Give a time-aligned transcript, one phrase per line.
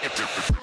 [0.00, 0.52] What's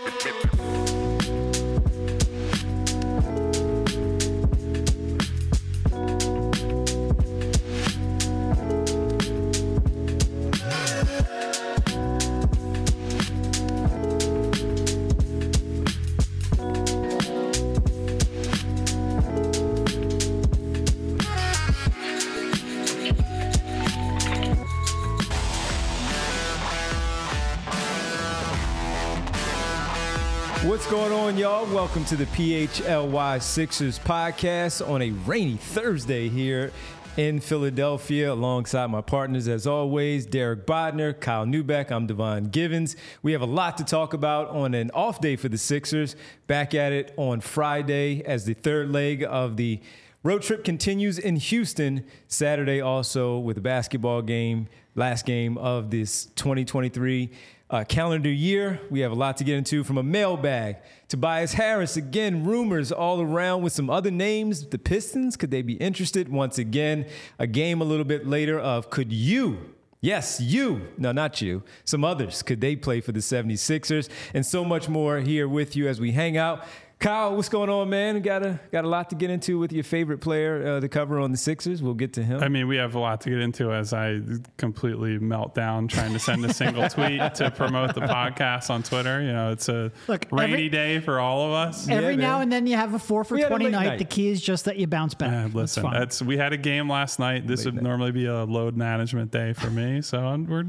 [31.85, 36.71] Welcome to the PHLY Sixers podcast on a rainy Thursday here
[37.15, 41.91] in Philadelphia, alongside my partners, as always, Derek Bodner, Kyle Neubeck.
[41.91, 42.95] I'm Devon Givens.
[43.21, 46.15] We have a lot to talk about on an off day for the Sixers.
[46.47, 49.79] Back at it on Friday as the third leg of the
[50.23, 52.03] road trip continues in Houston.
[52.27, 57.29] Saturday, also with a basketball game, last game of this 2023
[57.69, 58.79] uh, calendar year.
[58.89, 60.77] We have a lot to get into from a mailbag.
[61.07, 64.67] Tobias Harris, again, rumors all around with some other names.
[64.67, 66.29] The Pistons, could they be interested?
[66.29, 67.07] Once again,
[67.39, 69.75] a game a little bit later of could you
[70.05, 70.89] Yes, you.
[70.99, 71.63] No, not you.
[71.83, 72.43] Some others.
[72.43, 74.07] Could they play for the 76ers?
[74.35, 76.63] And so much more here with you as we hang out.
[76.97, 78.21] Kyle, what's going on, man?
[78.21, 81.19] Got a got a lot to get into with your favorite player uh, to cover
[81.19, 81.83] on the Sixers.
[81.83, 82.41] We'll get to him.
[82.41, 84.21] I mean, we have a lot to get into as I
[84.57, 89.21] completely melt down trying to send a single tweet to promote the podcast on Twitter.
[89.21, 91.87] You know, it's a Look, rainy every- day for all of us.
[91.89, 92.43] Every Yeah, now man.
[92.43, 93.85] and then you have a four for We 20 night.
[93.85, 93.99] night.
[93.99, 95.31] The key is just that you bounce back.
[95.31, 95.93] Uh, listen, fine.
[95.93, 97.45] that's we had a game last night.
[97.45, 100.65] This would normally be a load management day for me, so I'm, we're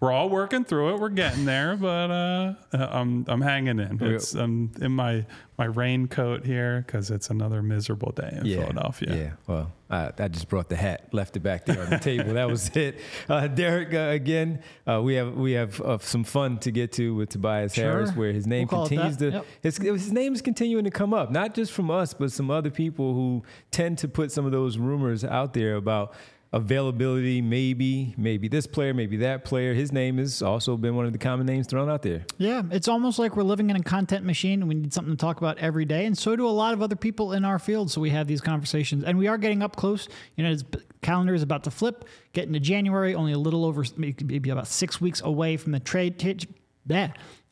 [0.00, 1.00] we're all working through it.
[1.00, 3.98] We're getting there, but uh, I'm I'm hanging in.
[4.02, 5.24] It's I'm in my
[5.58, 9.16] my raincoat here because it's another miserable day in Philadelphia.
[9.16, 12.34] Yeah, well, I, I just brought the hat, left it back there on the table.
[12.34, 12.98] That was it.
[13.26, 17.14] Uh, Derek, uh, again, uh, we have we have uh, some fun to get to
[17.14, 17.84] with Tobias Sure.
[17.84, 19.46] Harris, where his name We'll continues to Yep.
[19.62, 22.70] his, his name is continuing to come up, not just from us, but some other
[22.70, 26.12] people who tend to put some of those rumors out there about
[26.56, 27.42] availability.
[27.42, 29.74] Maybe, maybe this player, maybe that player.
[29.74, 32.24] His name has also been one of the common names thrown out there.
[32.38, 35.20] yeah, it's almost like we're living in a content machine and we need something to
[35.20, 36.06] talk about every day.
[36.06, 37.90] And so do a lot of other people in our field.
[37.90, 40.08] So we have these conversations and we are getting up close.
[40.36, 40.64] You know, his
[41.02, 45.00] calendar is about to flip, getting to January, only a little over, maybe about six
[45.00, 46.18] weeks away from the trade.
[46.18, 46.38] T-.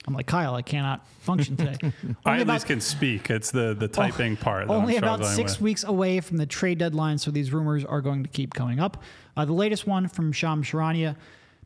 [0.06, 1.76] I'm like, Kyle, I cannot function today.
[2.26, 3.30] I at about- least can speak.
[3.30, 4.68] It's the the typing part.
[4.68, 5.62] That Only about six with.
[5.62, 9.02] weeks away from the trade deadline, so these rumors are going to keep coming up.
[9.36, 11.16] Uh, the latest one from Shams Charania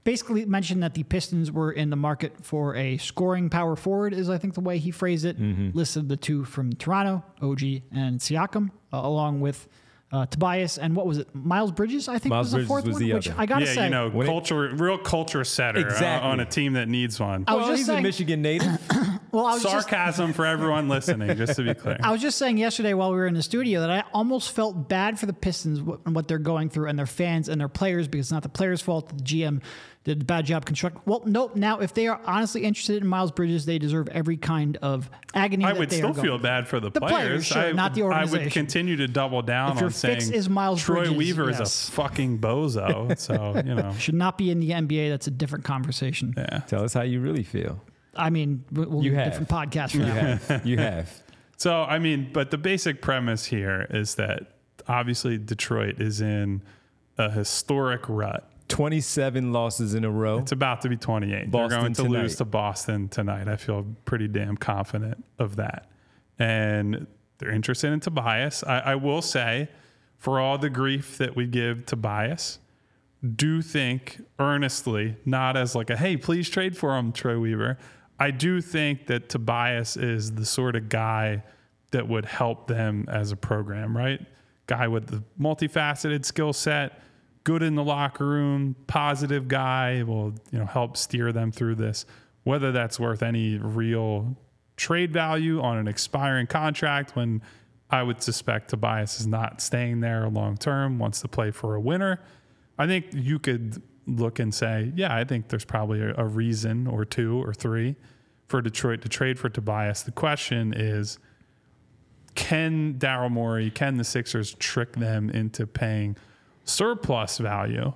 [0.04, 4.30] basically mentioned that the Pistons were in the market for a scoring power forward, is
[4.30, 5.38] I think the way he phrased it.
[5.38, 5.76] Mm-hmm.
[5.76, 7.62] Listed the two from Toronto, OG
[7.92, 9.68] and Siakam, uh, along with
[10.10, 12.08] uh, Tobias and what was it, Miles Bridges?
[12.08, 13.02] I think Miles was the Bridges fourth was one.
[13.02, 13.40] the which other.
[13.40, 16.30] I gotta yeah, say, you know, When it- culture, real culture setter uh, Exactly.
[16.30, 17.44] on a team that needs one.
[17.46, 18.68] I was well, just he's saying- a Michigan native.
[19.32, 21.98] well, I was just Sarcasm for everyone listening, just to be clear.
[22.02, 24.88] I was just saying yesterday while we were in the studio that I almost felt
[24.88, 27.68] bad for the Pistons wh- and what they're going through and their fans and their
[27.68, 29.08] players because it's not the players' fault.
[29.10, 29.62] The GM
[30.04, 31.02] did a bad job constructing.
[31.04, 31.54] Well, nope.
[31.56, 35.64] Now, if they are honestly interested in Miles Bridges, they deserve every kind of agony.
[35.64, 37.46] I that would they still are going feel bad for the, The players, players.
[37.46, 38.40] sure, I, not the organization.
[38.40, 41.50] I would continue to double down If your on saying is Miles Troy Bridges, Weaver
[41.50, 41.60] yes.
[41.60, 43.18] is a fucking bozo.
[43.18, 45.10] So you know, Should not be in the NBA.
[45.10, 46.32] That's a different conversation.
[46.36, 46.60] yeah.
[46.60, 47.82] Tell us how you really feel.
[48.16, 49.32] I mean, we- we'll You do a have.
[49.32, 50.42] different podcast for You that.
[50.42, 50.66] have.
[50.66, 51.22] You have.
[51.58, 54.52] So I mean, but the basic premise here is that
[54.86, 56.62] obviously Detroit is in
[57.18, 58.48] a historic rut.
[58.68, 60.38] 27 losses in a row.
[60.38, 61.50] It's about to be 28.
[61.50, 62.22] Boston They're going to tonight.
[62.22, 63.48] lose to Boston tonight.
[63.48, 65.90] I feel pretty damn confident of that.
[66.38, 67.06] And
[67.38, 68.62] they're interested in Tobias.
[68.64, 69.68] I, I will say,
[70.16, 72.58] for all the grief that we give Tobias,
[73.34, 77.78] do think earnestly, not as like a hey, please trade for him, Troy Weaver.
[78.20, 81.42] I do think that Tobias is the sort of guy
[81.92, 84.20] that would help them as a program, right?
[84.66, 87.00] Guy with the multifaceted skill set,
[87.44, 92.06] good in the locker room, positive guy, will you know help steer them through this.
[92.44, 94.36] Whether that's worth any real
[94.76, 97.42] trade value on an expiring contract when
[97.90, 101.80] I would suspect Tobias is not staying there long term, wants to play for a
[101.80, 102.20] winner.
[102.78, 106.86] I think you could look and say, yeah, I think there's probably a, a reason
[106.86, 107.96] or two or three
[108.46, 110.02] for Detroit to trade for Tobias.
[110.02, 111.18] The question is,
[112.34, 116.16] can Daryl Morey, can the Sixers trick them into paying
[116.68, 117.92] surplus value?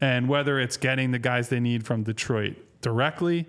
[0.00, 3.46] And whether it's getting the guys they need from Detroit directly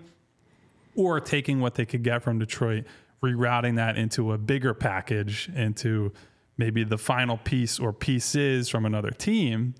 [0.96, 2.84] or taking what they could get from Detroit,
[3.22, 6.12] rerouting that into a bigger package, into
[6.56, 9.74] maybe the final piece or pieces from another team.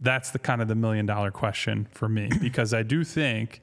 [0.00, 3.60] That's the kind of the million dollar question for me because I do think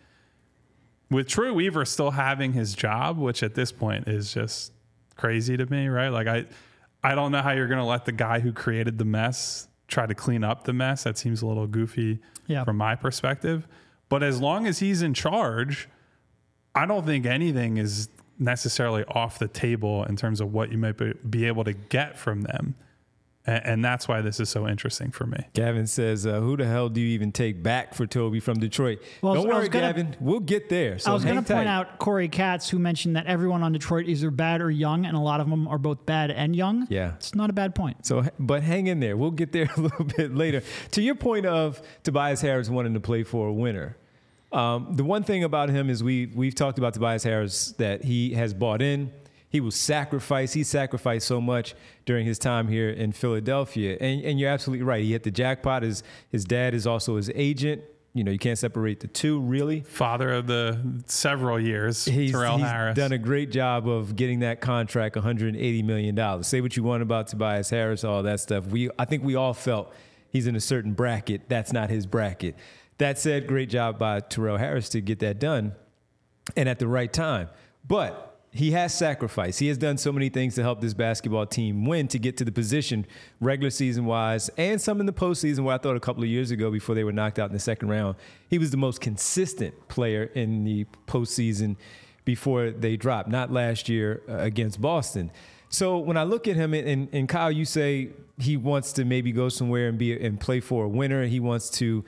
[1.12, 4.72] with Troy Weaver still having his job, which at this point is just
[5.16, 6.10] crazy to me, right?
[6.10, 6.46] Like I
[7.04, 10.06] I don't know how you're going to let the guy who created the mess try
[10.06, 11.04] to clean up the mess.
[11.04, 12.64] That seems a little goofy Yeah.
[12.64, 13.68] from my perspective.
[14.08, 15.88] But as long as he's in charge,
[16.74, 20.98] I don't think anything is necessarily off the table in terms of what you might
[20.98, 22.76] be- be able to get from them.
[23.50, 25.38] And, and that's why this is so interesting for me.
[25.54, 29.00] Gavin says, uh, "Who the hell do you even take back for Toby from Detroit?"
[29.22, 30.16] Well, Don't I was worry, gonna- Gavin.
[30.20, 31.00] We'll get there.
[31.00, 34.08] So I was going to point out Corey Katz, who mentioned that everyone on Detroit
[34.08, 36.86] is either bad or young, and a lot of them are both bad and young.
[36.90, 37.14] Yeah.
[37.16, 38.06] It's not a bad point.
[38.06, 39.18] So, but hang in there.
[39.18, 40.62] We'll get there a little bit later.
[40.92, 43.98] To your point of Tobias Harris wanting to play for a winner,
[44.52, 48.34] um, the one thing about him is we we've talked about Tobias Harris that he
[48.34, 49.12] has bought in.
[49.50, 50.54] He will sacrifice.
[50.54, 51.74] He sacrificed so much
[52.06, 55.04] during his time here in Philadelphia, and and you're absolutely right.
[55.04, 55.84] He hit the jackpot.
[55.84, 57.82] His his dad is also his agent.
[58.14, 59.82] You know, you can't separate the two really.
[59.82, 62.96] Father of the several years, He's, Torrel he's Harris.
[62.96, 66.48] done a great job of getting that contract, 180 million dollars.
[66.48, 68.66] Say what you want about Tobias Harris, all that stuff.
[68.68, 69.94] We, I think we all felt
[70.32, 71.50] he's in a certain bracket.
[71.50, 72.56] That's not his bracket.
[72.98, 75.74] That said, great job by Torrel Harris to get that done,
[76.58, 77.50] and at the right time.
[77.88, 79.60] But he has sacrificed.
[79.60, 82.46] He has done so many things to help this basketball team win to get to
[82.46, 83.06] the position,
[83.40, 85.60] regular season wise, and some in the postseason.
[85.60, 87.60] Where I thought a couple of years ago, before they were knocked out in the
[87.60, 88.16] second round,
[88.50, 91.76] he was the most consistent player in the postseason
[92.26, 93.30] before they dropped.
[93.30, 95.32] Not last year uh, against Boston.
[95.70, 98.10] So when I look at him, and, and Kyle, you say
[98.40, 101.26] he wants to maybe go somewhere and be and play for a winner.
[101.26, 102.04] He wants to.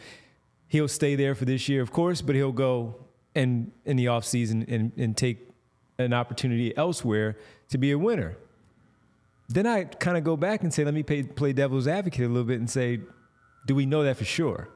[0.67, 2.95] He'll stay there for this year, of course, but he'll go
[3.35, 5.50] and in the offseason and, and take
[6.01, 7.37] an opportunity elsewhere
[7.69, 8.37] to be a winner.
[9.49, 12.29] Then I kind of go back and say, let me play, play devil's advocate a
[12.29, 12.99] little bit and say,
[13.65, 14.69] do we know that for sure?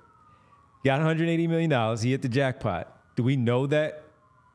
[0.84, 2.02] He got 180 million dollars.
[2.02, 2.92] He hit the jackpot.
[3.16, 4.04] Do we know that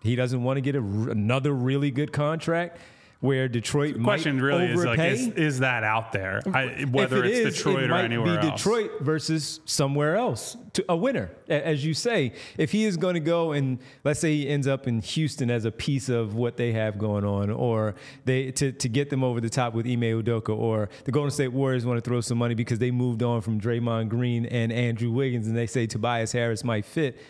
[0.03, 2.79] he doesn't want to get a, another really good contract
[3.21, 5.11] where Detroit The question might really is overpay?
[5.11, 6.41] like, is, is that out there?
[6.55, 8.63] I, whether it it's is, Detroit it or might anywhere be else.
[8.63, 12.33] Detroit versus somewhere else, to a winner, as you say.
[12.57, 15.67] If he is going to go and let's say he ends up in Houston as
[15.67, 17.95] a piece of what they have going on, or
[18.25, 21.49] they to, to get them over the top with Ime Udoka, or the Golden State
[21.53, 25.11] Warriors want to throw some money because they moved on from Draymond Green and Andrew
[25.11, 27.21] Wiggins, and they say Tobias Harris might fit.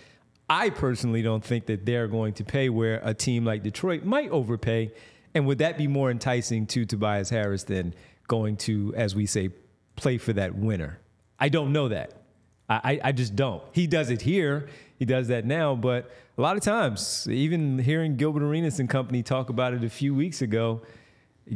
[0.49, 4.31] I personally don't think that they're going to pay where a team like Detroit might
[4.31, 4.93] overpay.
[5.35, 7.95] And would that be more enticing to Tobias Harris than
[8.29, 9.51] going to, as we say,
[9.97, 10.99] play for that winner?
[11.39, 12.21] I don't know that.
[12.69, 13.63] I, I, just don't.
[13.73, 14.69] He does it here.
[14.97, 15.75] He does that now.
[15.75, 19.91] But a lot of times, even hearing Gilbert Arenas and company talk about it a
[19.91, 20.81] few weeks ago,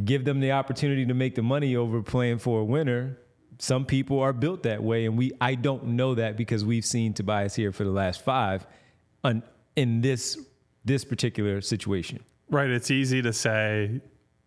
[0.04, 3.16] give them the opportunity to make the money over playing for a winner.
[3.60, 7.14] Some people are built that way, and we I don't know that because we've seen
[7.14, 8.66] Tobias here for the last five,
[9.22, 9.44] on,
[9.76, 10.36] in this
[10.84, 12.24] this particular situation.
[12.50, 12.70] Right.
[12.70, 14.00] It's easy to say,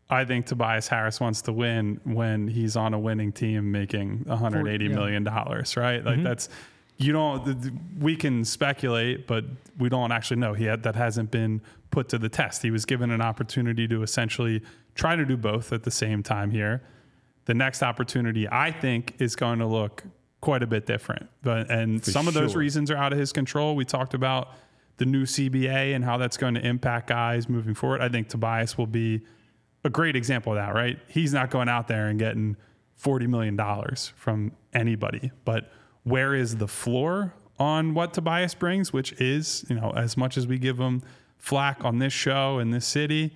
[0.10, 4.86] I think Tobias Harris wants to win when he's on a winning team making 180
[4.86, 4.96] yeah.
[4.96, 6.04] million dollars, right?
[6.04, 6.24] Like mm-hmm.
[6.24, 6.50] that's
[6.98, 7.72] you don't.
[8.00, 9.46] We can speculate, but
[9.78, 10.54] we don't actually know.
[10.54, 11.62] He had, that hasn't been
[11.92, 12.64] put to the test.
[12.64, 14.64] He was given an opportunity to essentially
[14.96, 16.82] try to do both at the same time here.
[17.46, 20.04] The next opportunity, I think, is going to look
[20.42, 21.30] quite a bit different.
[21.44, 23.76] But and some of those reasons are out of his control.
[23.76, 24.54] We talked about
[24.98, 28.02] the new CBA and how that's going to impact guys moving forward.
[28.02, 29.22] I think Tobias will be
[29.84, 31.00] a great example of that, right?
[31.08, 32.58] He's not going out there and getting
[33.02, 33.58] $40 million
[34.16, 35.32] from anybody.
[35.46, 35.72] But
[36.04, 40.48] where is the floor on what Tobias brings, which is, you know, as much as
[40.48, 41.04] we give him
[41.38, 43.36] flack on this show in this city,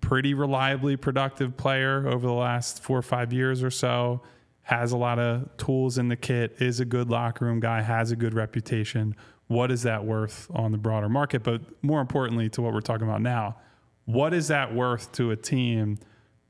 [0.00, 4.22] pretty reliably productive player over the last four or five years or so.
[4.62, 8.10] Has a lot of tools in the kit, is a good locker room guy, has
[8.10, 9.14] a good reputation.
[9.48, 11.42] What is that worth on the broader market?
[11.42, 13.56] But more importantly, to what we're talking about now,
[14.04, 15.98] what is that worth to a team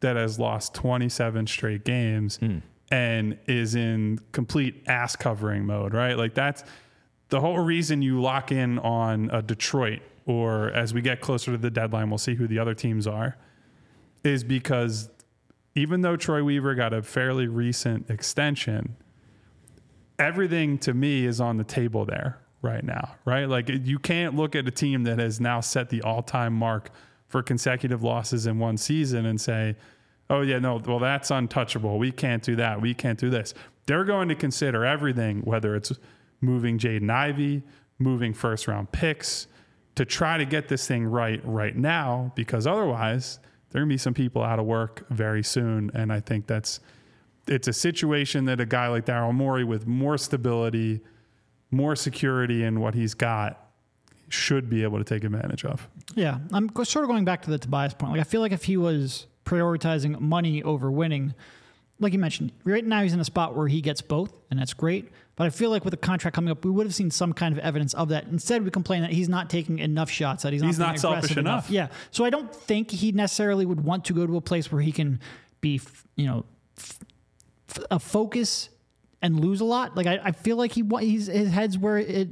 [0.01, 2.63] that has lost 27 straight games mm.
[2.91, 6.17] and is in complete ass covering mode, right?
[6.17, 6.65] Like that's
[7.29, 11.59] the whole reason you lock in on a Detroit or as we get closer to
[11.59, 13.37] the deadline, we'll see who the other teams are,
[14.25, 15.09] is because
[15.75, 18.97] even though Troy Weaver got a fairly recent extension,
[20.19, 23.49] everything to me is on the table there right now, right?
[23.49, 26.91] Like you can't look at a team that has now set the all time mark
[27.29, 29.77] for consecutive losses in one season and say,
[30.29, 31.99] oh, yeah, no, well, that's untouchable.
[31.99, 32.81] We can't do that.
[32.81, 33.55] We can't do this.
[33.87, 35.93] They're going to consider everything, whether it's
[36.41, 37.63] moving Jaden Ivey,
[37.99, 39.47] moving first round picks
[39.95, 43.39] to try to get this thing right right now, because otherwise,
[43.71, 45.91] there are going to be some people out of work very soon.
[45.95, 46.81] And I think that's
[47.49, 51.01] it's a situation that a guy like Daryl Morey with more stability,
[51.71, 53.63] more security in what he's got
[54.29, 55.89] should be able to take advantage of.
[56.15, 58.13] Yeah, I'm sort of going back to the Tobias point.
[58.13, 61.35] Like I feel like if he was prioritizing money over winning,
[62.01, 64.75] like you mentioned, right now he's in a spot where he gets both, and that's
[64.75, 65.11] great.
[65.37, 67.53] But I feel like with the contract coming up, we would have seen some kind
[67.53, 68.25] of evidence of that.
[68.25, 71.33] Instead, we complain that he's not taking enough shots, that he's not, he's not selfish
[71.33, 71.69] enough.
[71.69, 71.71] enough.
[71.71, 71.89] Yeah.
[72.11, 74.93] So I don't think he necessarily would want to go to a place where he
[74.93, 75.21] can
[75.61, 75.81] be,
[76.17, 76.47] you know,
[76.79, 77.01] f-
[77.91, 78.71] a focus
[79.23, 79.97] and lose a lot.
[79.97, 82.29] Like I, I feel like he he's his head's where it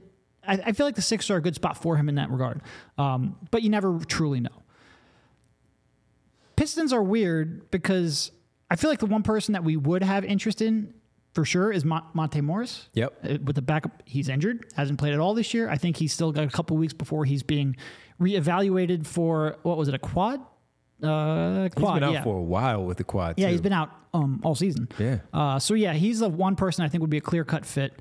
[0.47, 2.61] I, I, feel like the Sixers are a good spot for him in that regard.
[2.99, 4.63] Um, but you never truly know.
[6.57, 8.31] Pistons are weird because
[8.71, 10.95] I feel like the one person that we would have interest in
[11.33, 12.89] for sure is Monte Morris.
[12.95, 13.15] Yep.
[13.25, 15.69] Uh, with the backup, he's injured, hasn't played at all this year.
[15.69, 17.77] I think he's still got a couple weeks before he's being
[18.21, 20.41] reevaluated for what was it, a quad?
[21.05, 21.95] Uh, quad.
[21.95, 22.23] He's been out yeah.
[22.23, 23.35] for a while with the quad.
[23.39, 23.53] Yeah, too.
[23.53, 24.89] he's been out um, all season.
[24.99, 25.19] Yeah.
[25.33, 27.93] Uh, so yeah, he's the one person I think would be a clear cut fit.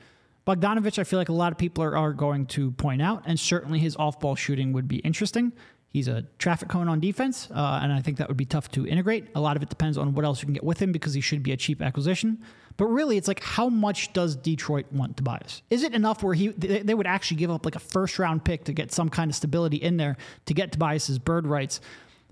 [0.46, 3.40] Bogdanovich, I feel like a lot of people are, are going to point out, and
[3.40, 5.54] certainly his off ball shooting would be interesting.
[5.94, 8.88] He's a traffic cone on defense, uh, and I think that would be tough to
[8.88, 9.28] integrate.
[9.36, 11.22] A lot of it depends on what else you can get with him because he
[11.22, 12.44] should be a cheap acquisition.
[12.78, 15.62] But really, it's like how much does Detroit want Tobias?
[15.70, 18.64] Is it enough where he they would actually give up like a first round pick
[18.64, 20.18] to get some kind of stability in there
[20.48, 21.80] to get Tobias's bird rights?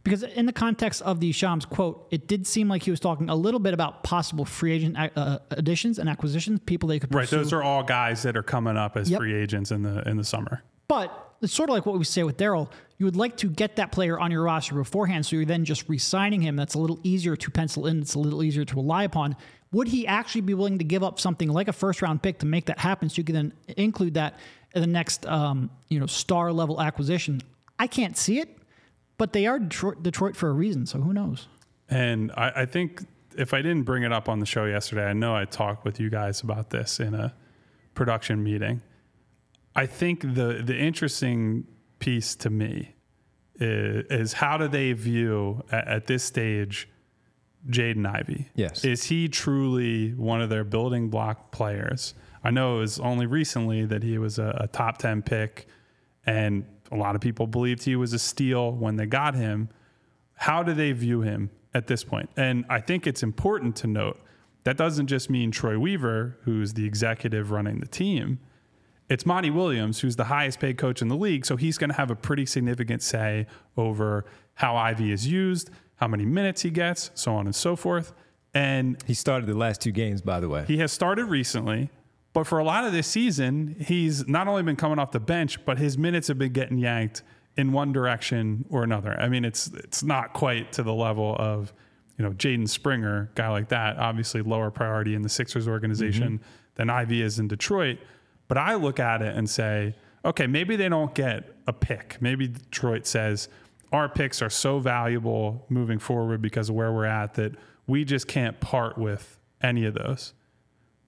[0.04, 3.30] Because in the context of the Shams quote, it did seem like he was talking
[3.30, 7.36] a little bit about possible free agent uh, additions and acquisitions, people they could pursue.
[7.36, 7.44] right.
[7.44, 9.20] Those are all guys that are coming up as yep.
[9.20, 10.64] free agents in the in the summer.
[10.88, 12.70] But it's sort of like what we say with Daryl.
[12.98, 15.88] You would like to get that player on your roster beforehand, so you're then just
[15.88, 16.56] re-signing him.
[16.56, 18.02] That's a little easier to pencil in.
[18.02, 19.36] It's a little easier to rely upon.
[19.72, 22.46] Would he actually be willing to give up something like a first round pick to
[22.46, 23.10] make that happen?
[23.10, 24.40] So you can then include that
[24.76, 27.42] in the next, um, you know, star level acquisition.
[27.80, 28.58] I can't see it
[29.22, 30.88] but they are Detroit, Detroit for a reason.
[30.88, 31.48] So who knows?
[31.88, 33.06] And I, I, think
[33.38, 36.00] if I didn't bring it up on the show yesterday, I know I talked with
[36.00, 37.32] you guys about this in a
[37.94, 38.82] production meeting.
[39.76, 41.68] I think the the interesting
[42.00, 42.96] piece to me
[43.60, 46.90] is, is how do they view at, at this stage
[47.70, 48.50] Jaden Ivey?
[48.56, 52.16] Yes, is he truly one of their building block players?
[52.44, 55.68] I know it was only recently that he was a, a top ten pick,
[56.26, 59.70] and a lot of people believed he was a steal when they got him.
[60.34, 62.30] How do they view him at this point?
[62.36, 64.20] And I think it's important to note
[64.64, 68.40] that doesn't just mean Troy Weaver, who's the executive running the team.
[69.10, 71.46] It's Monty Williams, who's the highest paid coach in the league.
[71.46, 76.08] So he's going to have a pretty significant say over how Ivey is used, how
[76.08, 78.14] many minutes he gets, so on and so forth.
[78.54, 80.66] And he started the last two games, by the way.
[80.66, 81.90] He has started recently.
[82.34, 85.64] But for a lot of this season, he's not only been coming off the bench,
[85.66, 87.24] but his minutes have been getting yanked
[87.58, 89.20] in one direction or another.
[89.20, 91.74] I mean, it's it's not quite to the level of
[92.18, 93.98] you know Jaden Springer, guy like that.
[93.98, 96.74] Obviously, lower priority in the Sixers organization mm-hmm.
[96.76, 98.00] than Ivey is in Detroit.
[98.48, 102.18] But I look at it and say, okay, maybe they don't get a pick.
[102.22, 103.50] Maybe Detroit says
[103.92, 107.54] our picks are so valuable moving forward because of where we're at that
[107.88, 110.34] we just can't part with any of those.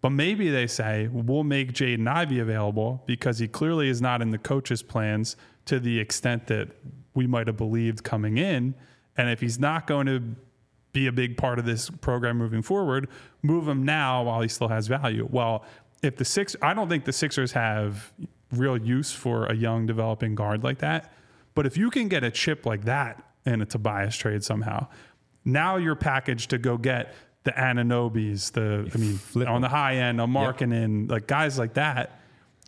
[0.03, 4.31] But maybe they say, we'll make Jaden Ivey available because he clearly is not in
[4.31, 6.67] the coach's plans to the extent that
[7.13, 8.75] we might have believed coming in.
[9.15, 10.22] And if he's not going to
[10.91, 13.07] be a big part of this program moving forward,
[13.43, 15.25] move him now while he still has value.
[15.31, 15.63] Well,
[16.01, 18.12] if the six, I don't think the Sixers have
[18.51, 21.13] real use for a young developing guard like that.
[21.55, 24.88] But if you can get a chip like that in a Tobias trade somehow,
[25.45, 29.95] now you're packaged to go get the Anunobys, the I mean, Flip on the high
[29.95, 31.12] end, a Markkanen, yep.
[31.12, 32.19] like guys like that,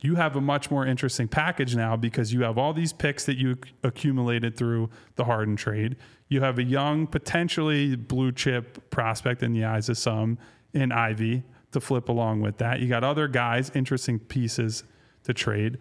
[0.01, 3.37] you have a much more interesting package now because you have all these picks that
[3.37, 5.95] you accumulated through the Harden trade.
[6.27, 10.37] You have a young, potentially blue chip prospect in the eyes of some
[10.73, 12.79] in Ivey to flip along with that.
[12.79, 14.83] You got other guys, interesting pieces
[15.23, 15.77] to trade.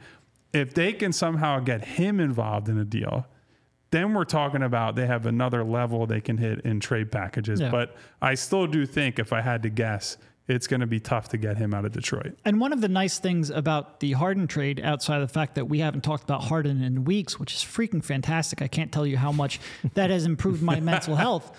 [0.52, 3.26] If they can somehow get him involved in a deal,
[3.94, 7.60] then we're talking about they have another level they can hit in trade packages.
[7.60, 7.70] Yeah.
[7.70, 10.16] But I still do think, if I had to guess,
[10.48, 12.36] it's going to be tough to get him out of Detroit.
[12.44, 15.66] And one of the nice things about the Harden trade, outside of the fact that
[15.66, 18.60] we haven't talked about Harden in weeks, which is freaking fantastic.
[18.60, 19.60] I can't tell you how much
[19.94, 21.56] that has improved my mental health.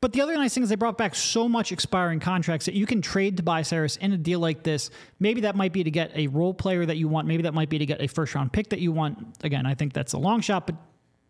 [0.00, 2.86] But the other nice thing is they brought back so much expiring contracts that you
[2.86, 4.90] can trade Tobias Harris in a deal like this.
[5.18, 7.26] Maybe that might be to get a role player that you want.
[7.26, 9.18] Maybe that might be to get a first round pick that you want.
[9.42, 10.76] Again, I think that's a long shot, but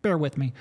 [0.07, 0.53] bear with me.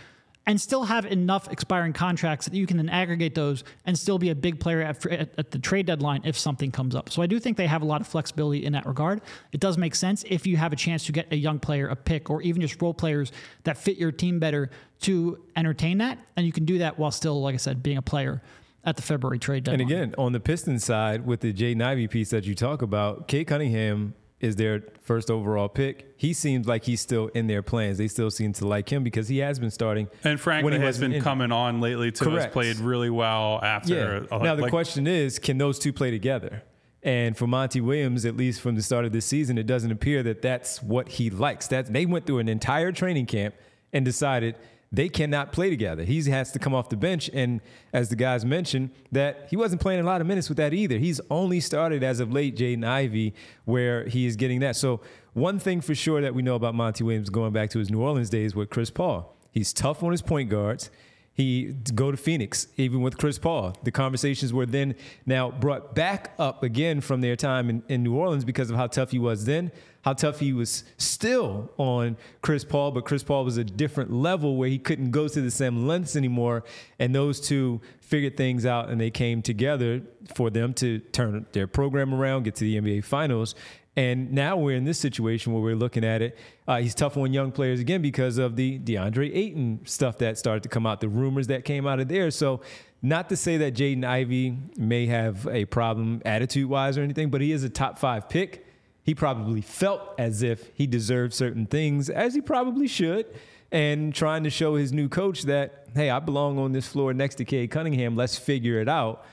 [0.48, 4.30] And still have enough expiring contracts that you can then aggregate those and still be
[4.30, 7.10] a big player at, at, at the trade deadline if something comes up.
[7.10, 9.22] So I do think they have a lot of flexibility in that regard.
[9.50, 11.96] It does make sense if you have a chance to get a young player, a
[11.96, 13.32] pick, or even just role players
[13.64, 16.18] that fit your team better to entertain that.
[16.36, 18.40] And you can do that while still, like I said, being a player
[18.84, 19.80] at the February trade deadline.
[19.80, 23.26] And again, on the Pistons side, with the Jaden Ivey piece that you talk about,
[23.26, 26.12] Cade Cunningham is their first overall pick.
[26.16, 27.96] He seems like he's still in their plans.
[27.98, 30.08] They still seem to like him because he has been starting.
[30.24, 32.24] And frankly, when has been in- coming on lately too.
[32.30, 32.52] Has Correct.
[32.52, 34.26] played really well after.
[34.30, 34.36] Yeah.
[34.36, 36.62] uh, now the like- question is, can those two play together?
[37.02, 40.22] And for Monty Williams, at least from the start of this season, it doesn't appear
[40.24, 41.68] that that's what he likes.
[41.68, 43.54] That they went through an entire training camp
[43.92, 44.56] and decided
[44.92, 46.04] they cannot play together.
[46.04, 47.60] He has to come off the bench, and
[47.92, 50.98] as the guys mentioned, that he wasn't playing a lot of minutes with that either.
[50.98, 54.76] He's only started as of late, Jaden Ivey, where he is getting that.
[54.76, 55.00] So
[55.32, 58.00] one thing for sure that we know about Monty Williams, going back to his New
[58.00, 60.90] Orleans days with Chris Paul, he's tough on his point guards
[61.36, 63.76] he go to Phoenix, even with Chris Paul.
[63.82, 64.94] The conversations were then
[65.26, 68.86] now brought back up again from their time in, in New Orleans because of how
[68.86, 73.44] tough he was then, how tough he was still on Chris Paul, but Chris Paul
[73.44, 76.64] was a different level where he couldn't go to the same lengths anymore.
[76.98, 80.00] And those two figured things out and they came together
[80.34, 83.54] for them to turn their program around, get to the NBA Finals.
[83.96, 86.38] And now we're in this situation where we're looking at it.
[86.68, 90.62] Uh, he's tough on young players again because of the DeAndre Ayton stuff that started
[90.64, 92.30] to come out, the rumors that came out of there.
[92.30, 92.60] So,
[93.02, 97.40] not to say that Jaden Ivey may have a problem attitude wise or anything, but
[97.40, 98.66] he is a top five pick.
[99.02, 103.26] He probably felt as if he deserved certain things, as he probably should,
[103.70, 107.36] and trying to show his new coach that, hey, I belong on this floor next
[107.36, 108.16] to Cade Cunningham.
[108.16, 109.24] Let's figure it out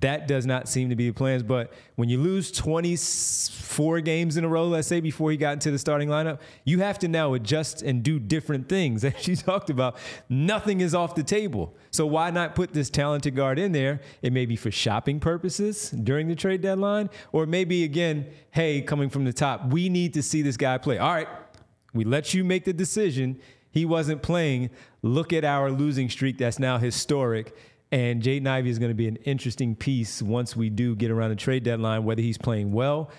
[0.00, 1.42] that does not seem to be the plans.
[1.42, 5.70] But when you lose 24 games in a row, let's say, before he got into
[5.70, 9.04] the starting lineup, you have to now adjust and do different things.
[9.04, 9.96] As she talked about,
[10.28, 11.74] nothing is off the table.
[11.90, 14.00] So why not put this talented guard in there?
[14.22, 19.10] It may be for shopping purposes during the trade deadline, or maybe again, hey, coming
[19.10, 20.98] from the top, we need to see this guy play.
[20.98, 21.28] All right,
[21.92, 23.38] we let you make the decision.
[23.70, 24.70] He wasn't playing.
[25.02, 27.54] Look at our losing streak that's now historic.
[27.92, 31.30] And Jaden Ivey is going to be an interesting piece once we do get around
[31.30, 33.10] the trade deadline, whether he's playing well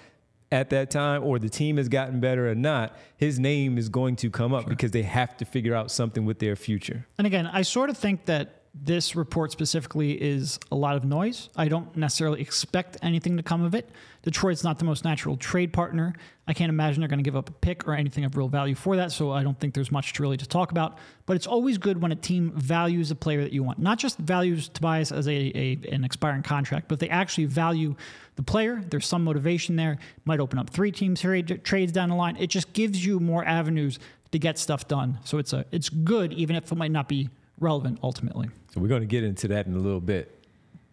[0.51, 2.97] at that time or the team has gotten better or not.
[3.15, 6.39] His name is going to come up because they have to figure out something with
[6.39, 7.05] their future.
[7.17, 11.49] And again, I sort of think that this report specifically is a lot of noise.
[11.55, 13.87] I don't necessarily expect anything to come of it.
[14.23, 16.13] Detroit's not the most natural trade partner.
[16.47, 18.73] I can't imagine they're going to give up a pick or anything of real value
[18.73, 20.97] for that, so I don't think there's much to really to talk about.
[21.25, 24.17] But it's always good when a team values a player that you want, not just
[24.17, 27.95] values Tobias as a, a an expiring contract, but they actually value
[28.35, 28.81] the player.
[28.89, 29.99] There's some motivation there.
[30.23, 32.37] Might open up three teams trade, trades down the line.
[32.37, 33.99] It just gives you more avenues
[34.31, 35.19] to get stuff done.
[35.25, 38.49] So it's a it's good, even if it might not be relevant ultimately.
[38.73, 40.33] So we're going to get into that in a little bit,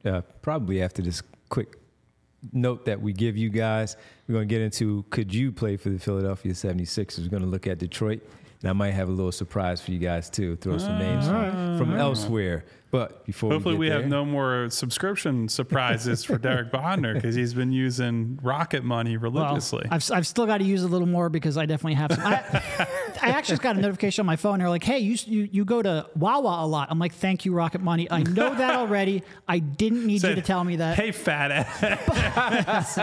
[0.05, 1.80] uh, probably after this quick
[2.53, 3.97] note that we give you guys.
[4.29, 7.23] We're going to get into could you play for the Philadelphia 76ers?
[7.23, 8.23] We're going to look at Detroit.
[8.63, 10.57] And I might have a little surprise for you guys too.
[10.57, 12.67] Throw some ah, names from, from elsewhere.
[12.91, 17.37] But before Hopefully, we, we, get have no more subscription surprises for Derek Bodner because
[17.37, 19.83] he's been using rocket money religiously.
[19.85, 22.27] Well, I've, I've still got to use a little more because I definitely have some.
[22.27, 22.89] I,
[23.23, 24.59] I actually just got a notification on my phone.
[24.59, 26.89] They're like, hey, you, you, you go to Wawa a lot.
[26.91, 28.11] I'm like, thank you, Rocket Money.
[28.11, 29.23] I know that already.
[29.49, 30.97] I didn't need you to tell me that.
[30.97, 32.97] Hey, fat ass.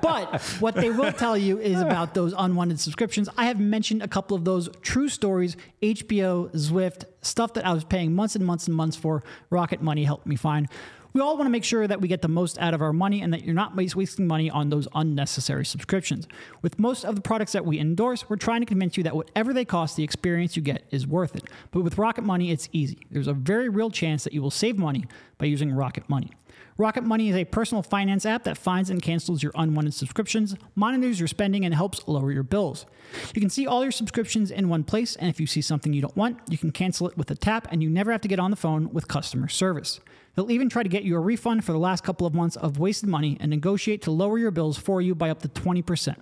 [0.00, 3.28] But what they will tell you is about those unwanted subscriptions.
[3.36, 7.84] I have mentioned a couple of those true stories HBO, Zwift, stuff that I was
[7.84, 9.22] paying months and months and months for.
[9.50, 10.68] Rocket Money helped me find.
[11.14, 13.22] We all want to make sure that we get the most out of our money
[13.22, 16.28] and that you're not wasting money on those unnecessary subscriptions.
[16.60, 19.54] With most of the products that we endorse, we're trying to convince you that whatever
[19.54, 21.44] they cost, the experience you get is worth it.
[21.70, 22.98] But with Rocket Money, it's easy.
[23.10, 25.06] There's a very real chance that you will save money
[25.38, 26.30] by using Rocket Money.
[26.76, 31.18] Rocket Money is a personal finance app that finds and cancels your unwanted subscriptions, monitors
[31.18, 32.86] your spending, and helps lower your bills.
[33.34, 36.02] You can see all your subscriptions in one place, and if you see something you
[36.02, 38.38] don't want, you can cancel it with a tap, and you never have to get
[38.38, 39.98] on the phone with customer service.
[40.38, 42.78] They'll even try to get you a refund for the last couple of months of
[42.78, 46.14] wasted money and negotiate to lower your bills for you by up to 20%.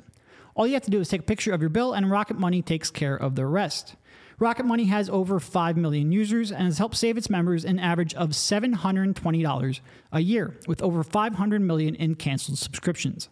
[0.55, 2.62] All you have to do is take a picture of your bill, and Rocket Money
[2.62, 3.94] takes care of the rest.
[4.38, 8.14] Rocket Money has over 5 million users and has helped save its members an average
[8.14, 9.81] of $720
[10.12, 13.29] a year, with over 500 million in canceled subscriptions.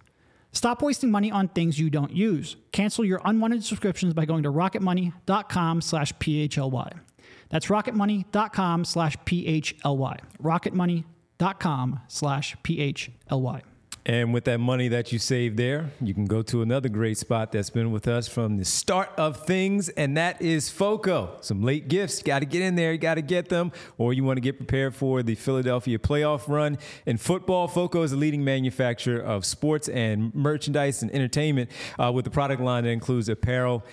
[0.53, 2.57] Stop wasting money on things you don't use.
[2.73, 7.01] Cancel your unwanted subscriptions by going to rocketmoney.com slash PHLY.
[7.55, 10.19] That's rocketmoney.com slash PHLY.
[10.43, 13.63] Rocketmoney.com slash PHLY.
[14.07, 17.53] And with that money that you save there, you can go to another great spot
[17.53, 21.39] that's been with us from the start of things, and that is FOCO.
[21.43, 24.25] Some late gifts, got to get in there, you got to get them, or you
[24.25, 26.77] want to get prepared for the Philadelphia playoff run.
[27.07, 32.27] In football, FOCO is a leading manufacturer of sports and merchandise and entertainment uh, with
[32.27, 33.85] a product line that includes apparel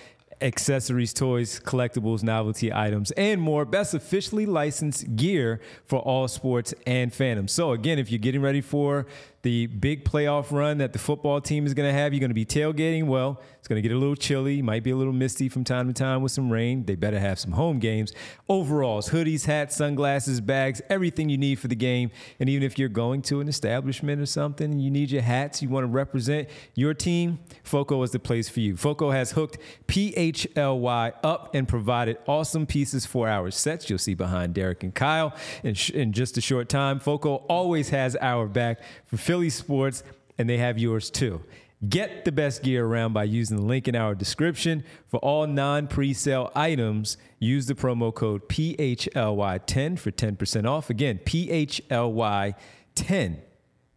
[0.42, 3.64] accessories, toys, collectibles, novelty items, and more.
[3.64, 7.50] Best officially licensed gear for all sports and fandoms.
[7.50, 9.06] So, again, if you're getting ready for
[9.42, 12.34] the big playoff run that the football team is going to have, you're going to
[12.34, 13.06] be tailgating.
[13.06, 15.88] Well, it's going to get a little chilly, might be a little misty from time
[15.88, 16.84] to time with some rain.
[16.84, 18.12] They better have some home games.
[18.48, 22.12] Overalls, hoodies, hats, sunglasses, bags, everything you need for the game.
[22.38, 25.60] And even if you're going to an establishment or something and you need your hats,
[25.60, 28.76] you want to represent your team, FOCO is the place for you.
[28.76, 33.90] FOCO has hooked PHLY up and provided awesome pieces for our sets.
[33.90, 37.00] You'll see behind Derek and Kyle in, sh- in just a short time.
[37.00, 40.02] FOCO always has our back for Philly sports,
[40.36, 41.42] and they have yours too.
[41.88, 44.84] Get the best gear around by using the link in our description.
[45.08, 50.90] For all non pre-sale items, use the promo code PHLY10 for 10% off.
[50.90, 53.38] Again, PHLY10.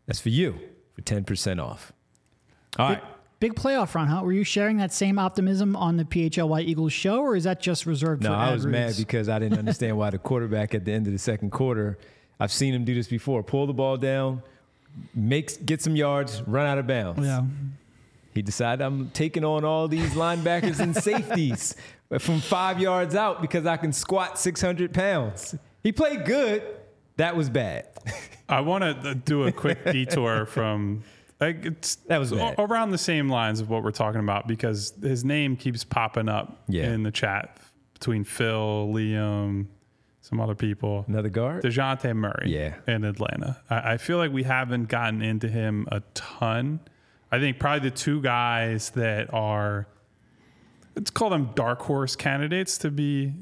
[0.06, 0.58] That's for you
[0.94, 1.92] for 10% off.
[2.80, 3.04] All right.
[3.42, 4.22] Big playoff run, huh?
[4.24, 7.86] Were you sharing that same optimism on the PHLY Eagles show, or is that just
[7.86, 10.86] reserved No, for I ad was mad because I didn't understand why the quarterback at
[10.86, 11.98] the end of the second quarter,
[12.40, 14.42] I've seen him do this before, pull the ball down,
[15.14, 17.26] makes get some yards, run out of bounds.
[17.26, 17.44] Yeah.
[18.34, 21.76] He decided I'm taking on all these linebackers and safeties
[22.20, 25.56] from five yards out because I can squat 600 pounds.
[25.84, 26.62] He played good.
[27.18, 27.88] That was bad.
[28.50, 31.04] I want to do a quick detour from
[31.40, 32.56] like it's That was bad.
[32.60, 36.62] around the same lines of what we're talking about because his name keeps popping up
[36.68, 36.92] Yeah.
[36.92, 37.58] in the chat
[37.94, 39.68] between Phil, Liam,
[40.26, 41.06] some other people.
[41.08, 41.64] Another guard?
[41.64, 42.76] Dejounte Murray Yeah.
[42.88, 43.62] in Atlanta.
[43.70, 46.80] I, I feel like we haven't gotten into him a ton.
[47.32, 49.88] I think probably the two guys that are
[50.96, 53.34] let's call them dark horse candidates to be,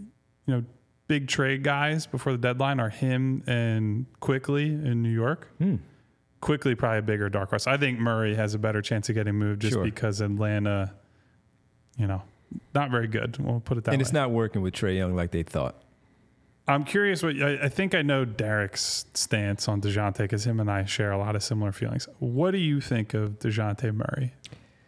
[0.46, 0.64] you know,
[1.08, 5.48] big trade guys before the deadline are him and Quickley in New York.
[5.60, 5.76] Hmm.
[6.42, 7.68] Quickley probably a bigger dark horse.
[7.68, 9.84] I think Murray has a better chance of getting moved just Sure.
[9.84, 10.94] because Atlanta,
[11.98, 12.24] you know,
[12.74, 13.38] not very good.
[13.38, 14.02] We'll put it that and way.
[14.02, 15.83] it's not working with Trae Young like they thought.
[16.68, 20.72] I'm curious what I, I think I know Derek's stance on Dejounte because him and
[20.72, 22.08] I share a lot of similar feelings.
[22.20, 24.34] What do you think of Dejounte Murray,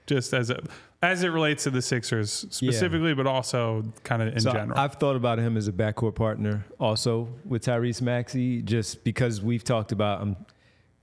[0.08, 0.64] just as a
[1.02, 4.80] as it relates to the Sixers specifically, but also kind of in So general?
[4.80, 9.64] I've thought about him as a backcourt partner also with Tyrese Maxey, just because we've
[9.64, 10.38] talked about I'm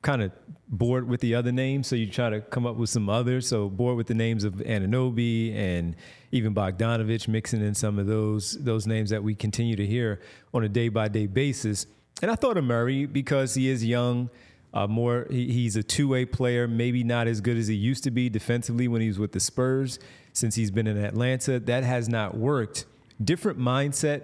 [0.03, 0.33] kind of
[0.69, 3.47] bored with the other names, so you try to come up with some others.
[3.47, 5.97] So bored with the names of Anunoby and
[6.33, 10.21] even Bogdanovich, mixing in some of those those names that we continue to hear
[10.53, 11.87] on a day by day basis.
[12.21, 14.31] And I thought of Murray because he is young.
[14.75, 18.11] Uh, more, he, he's a two-way player, maybe not as good as he used to
[18.11, 19.99] be defensively when he was with the Spurs.
[20.33, 22.87] Since he's been in Atlanta, that has not worked.
[23.23, 24.23] Different mindset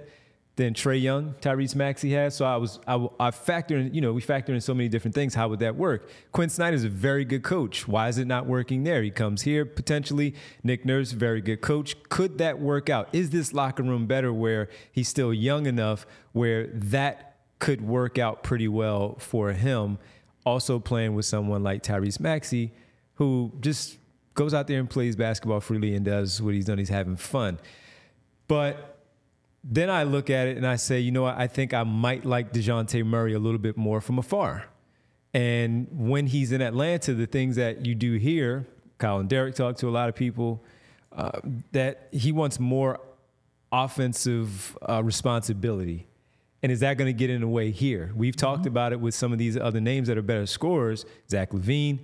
[0.58, 2.34] than Trae Young, Tyrese Maxey has.
[2.34, 5.14] So I was, I, I factor in, you know, we factor in so many different
[5.14, 5.32] things.
[5.32, 6.10] How would that work?
[6.32, 7.86] Quin Snyder is a very good coach.
[7.86, 9.00] Why is it not working there?
[9.04, 10.34] He comes here potentially.
[10.64, 11.94] Nick Nurse, very good coach.
[12.08, 13.08] Could that work out?
[13.12, 18.42] Is this locker room better where he's still young enough where that could work out
[18.42, 19.96] pretty well for him?
[20.44, 22.72] Also playing with someone like Tyrese Maxey,
[23.14, 23.96] who just
[24.34, 26.78] goes out there and plays basketball freely and does what he's done.
[26.78, 27.60] He's having fun.
[28.48, 28.97] But
[29.64, 31.36] then I look at it and I say, you know what?
[31.36, 34.66] I think I might like DeJounte Murray a little bit more from afar.
[35.34, 38.66] And when he's in Atlanta, the things that you do here,
[38.98, 40.64] Kyle and Derek talk to a lot of people,
[41.12, 41.40] uh,
[41.72, 43.00] that he wants more
[43.70, 46.06] offensive uh, responsibility.
[46.62, 48.12] And is that going to get in the way here?
[48.16, 51.52] We've talked about it with some of these other names that are better scorers, Zach
[51.52, 52.00] LaVine.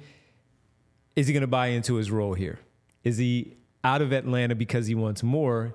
[1.17, 2.59] Is he going to buy into his role here?
[3.03, 5.75] Is he out of Atlanta because he wants more?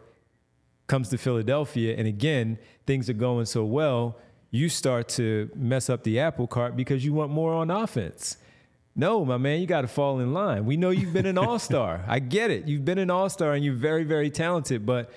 [0.89, 4.17] Comes to Philadelphia, and again, things are going so well,
[4.49, 8.38] you start to mess up the apple cart because you want more on offense.
[8.95, 10.65] No, my man, you got to fall in line.
[10.65, 12.04] We know you've been an all star.
[12.08, 12.67] I get it.
[12.67, 15.12] You've been an all star and you're very, very talented, but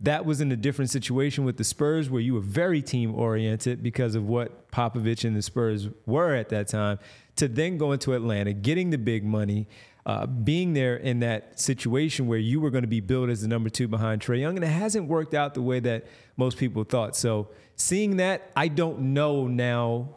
[0.00, 3.80] that was in a different situation with the Spurs where you were very team oriented
[3.80, 6.98] because of what Popovich and the Spurs were at that time,
[7.36, 9.68] to then go into Atlanta, getting the big money,
[10.04, 13.48] uh, being there in that situation where you were going to be billed as the
[13.48, 16.82] number two behind Trae Young, and it hasn't worked out the way that most people
[16.84, 17.14] thought.
[17.14, 20.08] So seeing that, I don't know now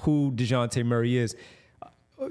[0.00, 1.36] who DeJounte Murray is.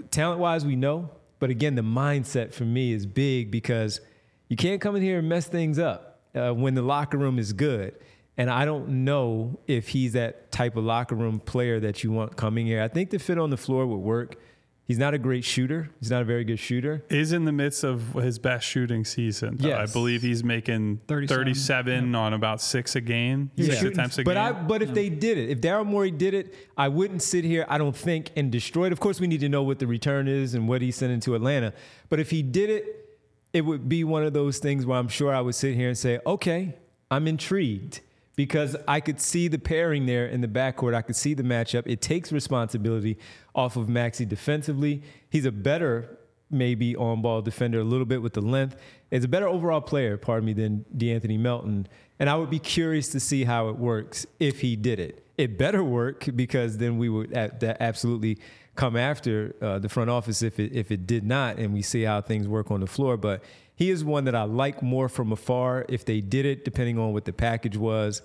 [0.09, 1.09] Talent wise, we know.
[1.39, 3.99] But again, the mindset for me is big because
[4.47, 7.53] you can't come in here and mess things up uh, when the locker room is
[7.53, 7.95] good.
[8.37, 12.37] And I don't know if he's that type of locker room player that you want
[12.37, 12.81] coming here.
[12.81, 14.37] I think the fit on the floor would work.
[14.85, 15.89] He's not a great shooter.
[15.99, 17.03] He's not a very good shooter.
[17.09, 19.57] Is in the midst of his best shooting season.
[19.59, 19.89] Yes.
[19.89, 23.67] I believe he's making 37, 37 on about six a game, yeah.
[23.67, 24.43] six attempts a but game.
[24.43, 24.95] I, but if yeah.
[24.95, 28.31] they did it, if Daryl Morey did it, I wouldn't sit here, I don't think,
[28.35, 28.91] and destroy it.
[28.91, 31.35] Of course, we need to know what the return is and what he's sending to
[31.35, 31.73] Atlanta.
[32.09, 33.17] But if he did it,
[33.53, 35.97] it would be one of those things where I'm sure I would sit here and
[35.97, 36.75] say, okay,
[37.09, 38.01] I'm intrigued
[38.41, 40.95] because I could see the pairing there in the backcourt.
[40.95, 41.83] I could see the matchup.
[41.85, 43.19] It takes responsibility
[43.53, 45.03] off of Maxey defensively.
[45.29, 46.17] He's a better,
[46.49, 48.77] maybe on ball defender a little bit with the length.
[49.11, 51.87] He's a better overall player, pardon me, than De'Anthony Melton.
[52.17, 55.23] And I would be curious to see how it works if he did it.
[55.37, 58.39] It better work because then we would absolutely
[58.73, 62.03] come after uh, the front office if it if it did not, and we see
[62.03, 63.17] how things work on the floor.
[63.17, 63.43] But
[63.81, 65.85] he is one that I like more from afar.
[65.89, 68.21] If they did it, depending on what the package was,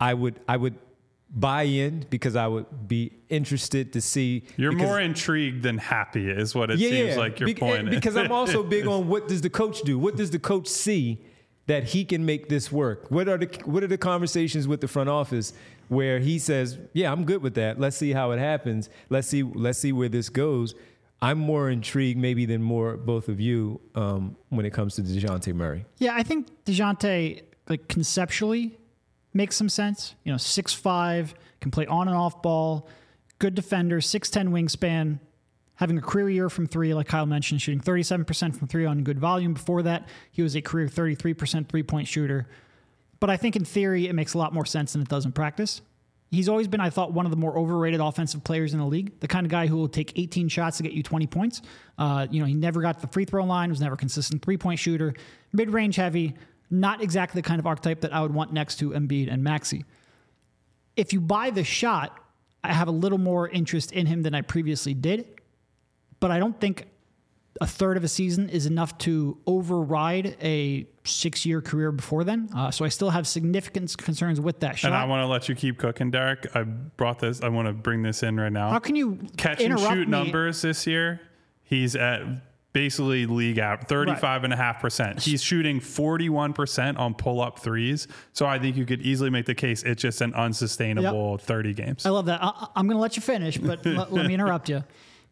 [0.00, 0.76] I would I would
[1.28, 4.44] buy in because I would be interested to see.
[4.56, 7.90] You're more intrigued than happy, is what it yeah, seems like your be- point.
[7.90, 9.98] Because I'm also big on what does the coach do?
[9.98, 11.18] What does the coach see
[11.66, 13.10] that he can make this work?
[13.10, 15.52] What are the what are the conversations with the front office
[15.88, 17.78] where he says, "Yeah, I'm good with that.
[17.78, 18.88] Let's see how it happens.
[19.10, 20.74] Let's see let's see where this goes."
[21.20, 25.52] I'm more intrigued, maybe, than more both of you um, when it comes to Dejounte
[25.52, 25.84] Murray.
[25.98, 28.78] Yeah, I think Dejounte, like conceptually,
[29.34, 30.14] makes some sense.
[30.24, 32.88] You know, six five, can play on and off ball,
[33.40, 35.18] good defender, six ten wingspan,
[35.78, 39.18] having a career year from three, like Kyle mentioned, shooting 37% from three on good
[39.18, 39.54] volume.
[39.54, 42.48] Before that, he was a career 33% three point shooter.
[43.20, 45.32] But I think in theory, it makes a lot more sense than it does in
[45.32, 45.80] practice.
[46.30, 49.18] He's always been, I thought, one of the more overrated offensive players in the league.
[49.20, 51.62] The kind of guy who will take 18 shots to get you 20 points.
[51.96, 54.78] Uh, you know, he never got the free throw line, was never consistent three point
[54.78, 55.14] shooter,
[55.52, 56.34] mid range heavy,
[56.70, 59.86] not exactly the kind of archetype that I would want next to Embiid and Maxey.
[60.96, 62.18] If you buy the shot,
[62.62, 65.40] I have a little more interest in him than I previously did,
[66.20, 66.88] but I don't think
[67.60, 72.48] a third of a season is enough to override a six year career before then.
[72.54, 74.88] Uh, so I still have significant concerns with that shot.
[74.88, 76.54] And I want to let you keep cooking, Derek.
[76.54, 78.70] I brought this, I want to bring this in right now.
[78.70, 80.06] How can you catch and shoot me?
[80.06, 81.20] numbers this year?
[81.62, 82.22] He's at
[82.72, 85.20] basically league out 35 and a half percent.
[85.20, 88.06] He's shooting 41% on pull up threes.
[88.32, 91.40] So I think you could easily make the case it's just an unsustainable yep.
[91.40, 92.06] 30 games.
[92.06, 92.40] I love that.
[92.42, 94.84] I, am going to let you finish, but let, let me interrupt you.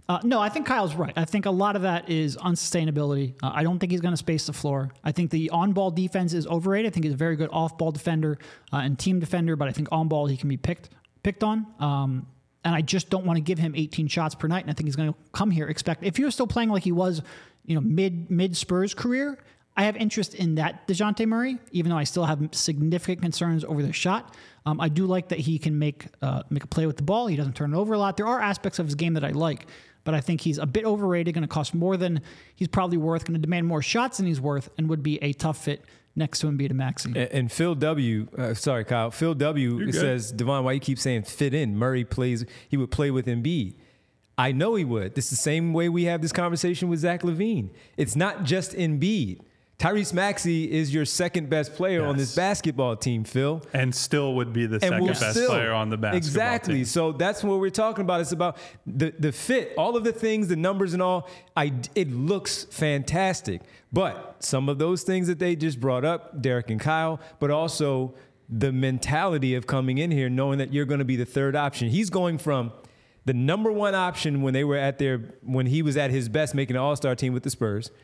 [0.08, 1.12] Uh, no, I think Kyle's right.
[1.16, 3.34] I think a lot of that is unsustainability.
[3.42, 4.90] Uh, I don't think he's going to space the floor.
[5.02, 6.92] I think the on ball defense is overrated.
[6.92, 8.38] I think he's a very good off ball defender
[8.72, 10.90] uh, and team defender, but I think on ball he can be picked
[11.24, 11.66] picked on.
[11.80, 12.26] Um,
[12.64, 14.62] and I just don't want to give him 18 shots per night.
[14.62, 16.84] And I think he's going to come here expect if he was still playing like
[16.84, 17.22] he was,
[17.64, 19.38] you know, mid mid Spurs career.
[19.78, 23.82] I have interest in that Dejounte Murray, even though I still have significant concerns over
[23.82, 24.34] the shot.
[24.64, 27.26] Um, I do like that he can make uh, make a play with the ball.
[27.26, 28.16] He doesn't turn it over a lot.
[28.16, 29.66] There are aspects of his game that I like
[30.06, 32.22] but I think he's a bit overrated, going to cost more than
[32.54, 35.34] he's probably worth, going to demand more shots than he's worth, and would be a
[35.34, 37.08] tough fit next to Embiid and Maxey.
[37.08, 38.28] And, and Phil W.
[38.38, 39.10] Uh, sorry, Kyle.
[39.10, 39.92] Phil W.
[39.92, 41.76] says, Devon, why you keep saying fit in?
[41.76, 42.46] Murray plays.
[42.68, 43.74] He would play with Embiid.
[44.38, 45.14] I know he would.
[45.14, 47.70] This is the same way we have this conversation with Zach LaVine.
[47.96, 49.40] It's not just Embiid.
[49.78, 52.08] Tyrese Maxey is your second best player yes.
[52.08, 53.60] on this basketball team, Phil.
[53.74, 56.74] And still would be the and second best still, player on the basketball exactly.
[56.74, 56.80] team.
[56.80, 56.84] Exactly.
[56.84, 58.22] So that's what we're talking about.
[58.22, 61.28] It's about the, the fit, all of the things, the numbers and all.
[61.54, 63.60] I, it looks fantastic.
[63.92, 68.14] But some of those things that they just brought up, Derek and Kyle, but also
[68.48, 71.90] the mentality of coming in here knowing that you're going to be the third option.
[71.90, 72.72] He's going from
[73.26, 76.54] the number one option when they were at their when he was at his best
[76.54, 77.90] making an all-star team with the Spurs–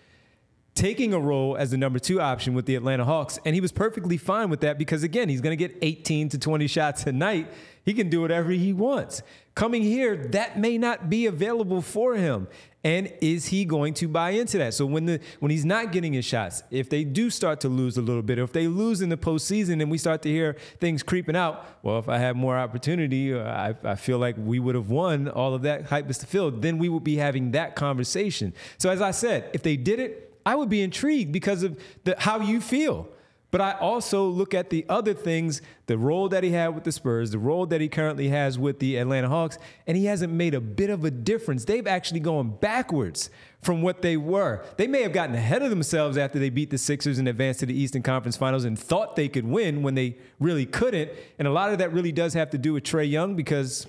[0.75, 3.39] taking a role as the number two option with the Atlanta Hawks.
[3.45, 6.39] And he was perfectly fine with that because, again, he's going to get 18 to
[6.39, 7.49] 20 shots a night.
[7.85, 9.23] He can do whatever he wants.
[9.55, 12.49] Coming here, that may not be available for him.
[12.85, 14.75] And is he going to buy into that?
[14.75, 17.97] So when the when he's not getting his shots, if they do start to lose
[17.97, 20.57] a little bit, or if they lose in the postseason and we start to hear
[20.81, 24.59] things creeping out, well, if I had more opportunity, uh, I, I feel like we
[24.59, 27.53] would have won all of that hype is to fill, then we would be having
[27.53, 28.53] that conversation.
[28.79, 32.15] So as I said, if they did it, I would be intrigued because of the,
[32.19, 33.09] how you feel.
[33.53, 36.91] But I also look at the other things, the role that he had with the
[36.91, 40.55] Spurs, the role that he currently has with the Atlanta Hawks, and he hasn't made
[40.55, 41.67] a bit of a difference.
[41.67, 43.29] They've actually gone backwards
[43.61, 44.65] from what they were.
[44.79, 47.67] They may have gotten ahead of themselves after they beat the Sixers and advanced to
[47.67, 51.11] the Eastern Conference Finals and thought they could win when they really couldn't.
[51.39, 53.87] And a lot of that really does have to do with Trae Young because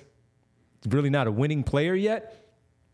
[0.82, 2.50] he's really not a winning player yet.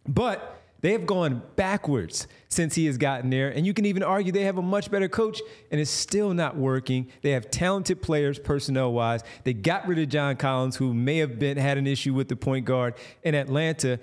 [0.06, 3.50] But they have gone backwards since he has gotten there.
[3.50, 5.40] And you can even argue they have a much better coach
[5.70, 7.08] and it's still not working.
[7.22, 9.22] They have talented players personnel wise.
[9.44, 12.36] They got rid of John Collins, who may have been had an issue with the
[12.36, 13.98] point guard in Atlanta.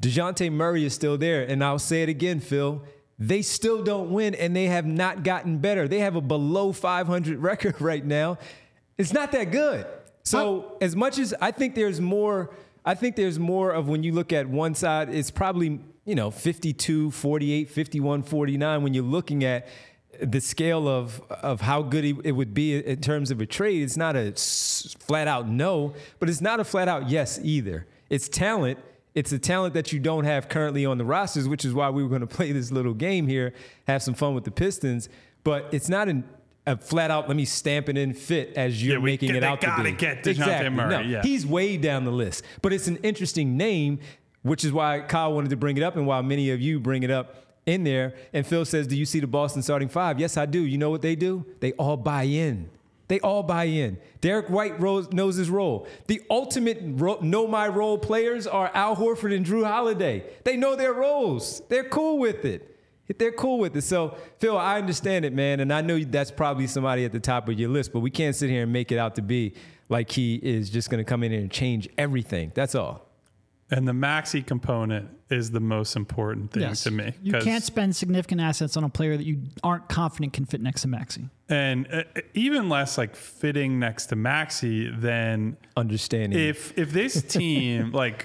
[0.00, 1.42] DeJounte Murray is still there.
[1.42, 2.82] And I'll say it again, Phil.
[3.18, 5.88] They still don't win and they have not gotten better.
[5.88, 8.38] They have a below 500 record right now.
[8.98, 9.86] It's not that good.
[10.22, 12.50] So, as much as I think there's more,
[12.84, 16.30] I think there's more of when you look at one side, it's probably, you know,
[16.30, 19.68] 52, 48, 51, 49 when you're looking at
[20.22, 23.82] the scale of of how good it would be in terms of a trade.
[23.82, 24.32] It's not a
[25.00, 27.86] flat out no, but it's not a flat out yes either.
[28.08, 28.78] It's talent
[29.14, 32.02] it's a talent that you don't have currently on the rosters, which is why we
[32.02, 33.52] were going to play this little game here,
[33.86, 35.08] have some fun with the Pistons.
[35.42, 36.24] But it's not an,
[36.66, 39.42] a flat out, let me stamp it in fit as you're Yeah, making get- it
[39.44, 39.92] out to gotta be.
[39.92, 40.68] get DeJounte exactly.
[40.68, 41.22] Murray, No, yeah.
[41.22, 42.44] he's way down the list.
[42.60, 44.00] But it's an interesting name,
[44.46, 47.02] which is why Kyle wanted to bring it up and why many of you bring
[47.02, 48.14] it up in there.
[48.32, 50.18] And Phil says, Do you see the Boston starting five?
[50.18, 50.60] Yes, I do.
[50.60, 51.44] You know what they do?
[51.60, 52.70] They all buy in.
[53.08, 53.98] They all buy in.
[54.20, 55.86] Derrick White knows his role.
[56.08, 60.24] The ultimate ro- know my role players are Al Horford and Jrue Holiday.
[60.42, 61.62] They know their roles.
[61.68, 62.72] They're cool with it.
[63.18, 63.82] They're cool with it.
[63.82, 65.60] So, Phil, I understand it, man.
[65.60, 68.34] And I know that's probably somebody at the top of your list, but we can't
[68.34, 69.54] sit here and make it out to be
[69.88, 72.50] like he is just going to come in here and change everything.
[72.54, 73.05] That's all.
[73.70, 77.14] And the Maxey component is the most important thing to me.
[77.20, 80.82] You can't spend significant assets on a player that you aren't confident can fit next
[80.82, 81.28] to Maxey.
[81.48, 86.38] and uh, even less like fitting next to Maxey than Understanding.
[86.38, 88.24] if if this team like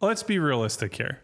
[0.00, 1.20] let's be realistic here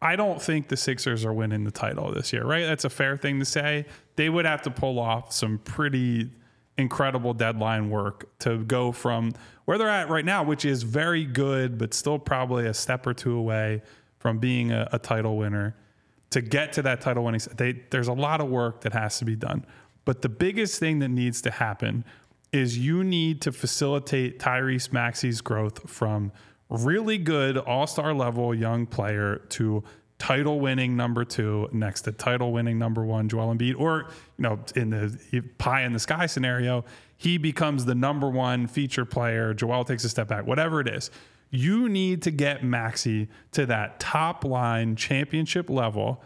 [0.00, 3.16] i don't think the sixers are winning the title this year right that's a fair
[3.16, 3.84] thing to say
[4.16, 6.30] they would have to pull off some pretty
[6.78, 9.32] incredible deadline work to go from
[9.66, 13.12] where they're at right now which is very good but still probably a step or
[13.12, 13.82] two away
[14.18, 15.76] from being a, a title winner.
[16.30, 19.24] To get to that title winning they, there's a lot of work that has to
[19.24, 19.64] be done.
[20.04, 22.04] But the biggest thing that needs to happen
[22.52, 26.32] is you need to facilitate Tyrese Maxey's growth from
[26.68, 29.84] really good all-star level young player to
[30.18, 34.06] title winning number two next to title winning number one Joel Embiid or
[34.38, 36.84] you know in the pie in the sky scenario
[37.16, 39.54] he becomes the number one feature player.
[39.54, 41.10] Joel takes a step back whatever it is.
[41.50, 46.22] You need to get Maxey to that top line championship level.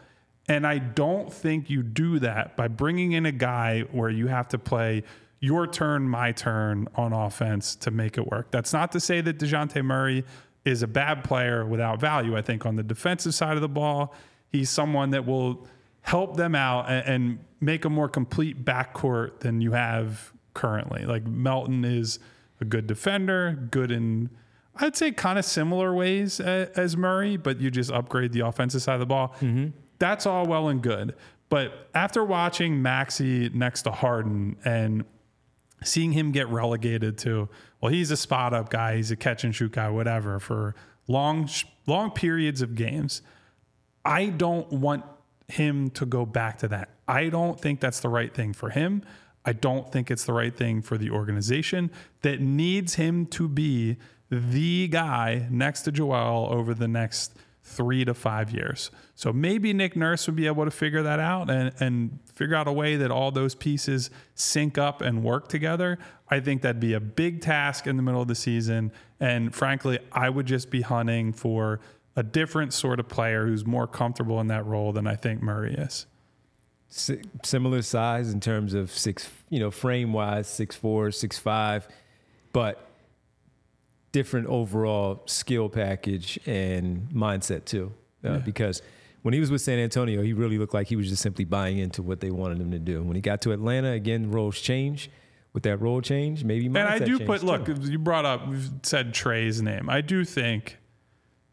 [0.49, 4.49] And I don't think you do that by bringing in a guy where you have
[4.49, 5.05] to play
[5.39, 8.51] your turn, my turn on offense to make it work.
[8.51, 10.25] That's not to say that DeJounte Murray
[10.65, 12.37] is a bad player without value.
[12.37, 14.15] I think on the defensive side of the ball,
[14.51, 15.67] he's someone that will
[16.03, 21.05] help them out and, and make a more complete backcourt than you have currently.
[21.05, 22.19] Like Melton is
[22.61, 24.31] a good defender, good in
[24.77, 28.95] I'd say kind of similar ways as Murray, but you just upgrade the offensive side
[28.95, 29.35] of the ball.
[29.41, 29.69] Mm-hmm.
[29.99, 31.15] That's all well and good.
[31.51, 35.05] But after watching Maxey next to Harden and
[35.83, 37.49] seeing him get relegated to,
[37.81, 40.75] well, he's a spot up guy, he's a catch and shoot guy, whatever, for
[41.09, 41.49] long,
[41.87, 43.23] long periods of games.
[44.05, 45.05] I don't want
[45.49, 46.91] him to go back to that.
[47.09, 49.03] I don't think that's the right thing for him.
[49.45, 51.91] I don't think it's the right thing for the organization
[52.23, 53.97] that needs him to be
[54.31, 58.91] the guy next to Joel over the next three to five years.
[59.15, 62.67] So maybe Nick Nurse would be able to figure that out and, and figure out
[62.67, 65.99] a way that all those pieces sync up and work together.
[66.31, 68.93] I think that'd be a big task in the middle of the season.
[69.21, 71.81] And frankly, I would just be hunting for
[72.17, 75.75] a different sort of player who's more comfortable in that role than I think Murray
[75.75, 76.07] is.
[76.89, 81.87] Si- similar size in terms of six, you know, frame wise, six four, six five,
[82.53, 82.90] but
[84.13, 87.93] different overall skill package and mindset too.
[88.25, 88.83] Uh, Because
[89.23, 91.79] when he was with San Antonio, he really looked like he was just simply buying
[91.79, 93.03] into what they wanted him to do.
[93.03, 95.11] When he got to Atlanta, again, roles change.
[95.53, 98.47] With that role change, maybe mindset And I do changed put, look, you brought up,
[98.47, 99.91] we've said Trae's name.
[99.91, 100.79] I do think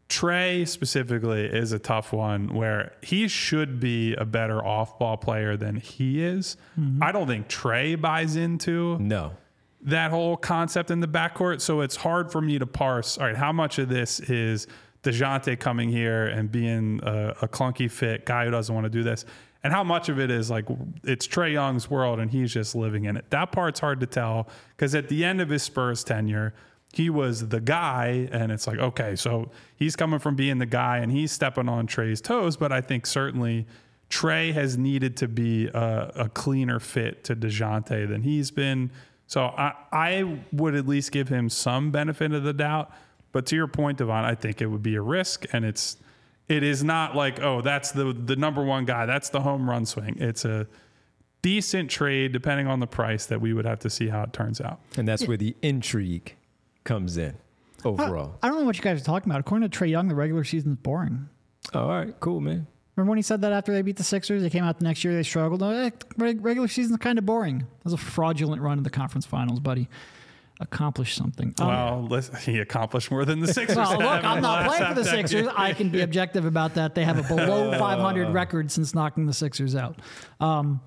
[0.08, 5.56] Trae specifically is a tough one where he should be a better off ball player
[5.56, 6.56] than he is.
[7.02, 9.32] I don't think Trae buys into no.
[9.80, 11.60] That whole concept in the backcourt.
[11.60, 13.16] So it's hard for me to parse.
[13.18, 14.66] All right, how much of this is
[15.02, 19.02] Dejounte coming here and being a, a clunky fit guy who doesn't want to do
[19.02, 19.24] this,
[19.62, 20.64] and how much of it is like
[21.04, 23.30] it's Trae Young's world and he's just living in it.
[23.30, 26.54] That part's hard to tell because at the end of his Spurs tenure,
[26.92, 30.98] he was the guy, and it's like, okay, so he's coming from being the guy
[30.98, 32.56] and he's stepping on Trae's toes.
[32.56, 33.66] But I think certainly
[34.10, 38.90] Trae has needed to be a, a cleaner fit to DeJounte than he's been.
[39.28, 42.90] So I, I would at least give him some benefit of the doubt.
[43.30, 45.98] But to your point, Devon, I think it would be a risk, and it's
[46.48, 49.84] it is not like oh that's the the number one guy, that's the home run
[49.84, 50.16] swing.
[50.18, 50.66] It's a
[51.42, 54.62] decent trade depending on the price that we would have to see how it turns
[54.62, 54.80] out.
[54.96, 56.34] And that's where the intrigue
[56.84, 57.36] comes in
[57.84, 58.38] overall.
[58.42, 59.40] I, I don't know what you guys are talking about.
[59.40, 61.28] According to Trae Young, the regular season is boring.
[61.74, 62.66] Oh, all right, cool, man.
[62.98, 64.42] Remember when he said that after they beat the Sixers?
[64.42, 65.62] They came out the next year, they struggled.
[65.62, 67.60] Eh, regular season's kind of boring.
[67.60, 69.88] It was a fraudulent run in the conference finals, buddy.
[70.58, 71.54] Accomplished something.
[71.60, 73.76] Um, well, he accomplished more than the Sixers.
[73.76, 75.46] well, look, I'm not playing for the Sixers.
[75.56, 76.96] I can be objective about that.
[76.96, 80.00] They have a below 500 record since knocking the Sixers out.
[80.40, 80.80] Um,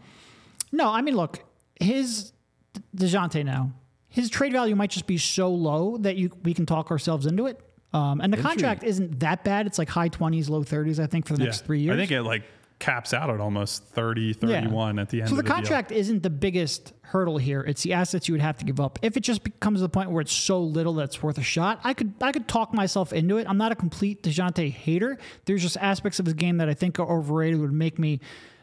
[0.74, 1.40] no, I mean, look,
[1.80, 2.34] his
[2.94, 3.72] Dejounte now
[4.12, 7.48] his trade value might just be so low that you we can talk ourselves into
[7.48, 7.60] it.
[7.94, 9.68] Um, and the contract isn't that bad.
[9.68, 11.94] It's like high 20s, low 30s, I think, for the next three years.
[11.94, 12.44] I think it like
[12.80, 15.02] caps out at almost 30, 31 yeah.
[15.02, 16.00] at the end so the, the contract deal.
[16.00, 17.62] isn't the biggest hurdle here.
[17.62, 18.98] It's the assets you would have to give up.
[19.02, 21.80] If it just becomes to the point where it's so little that's worth a shot,
[21.84, 23.48] I could I could talk myself into it.
[23.48, 25.18] I'm not a complete DeJounte hater.
[25.46, 28.20] There's just aspects of his game that I think are overrated would make me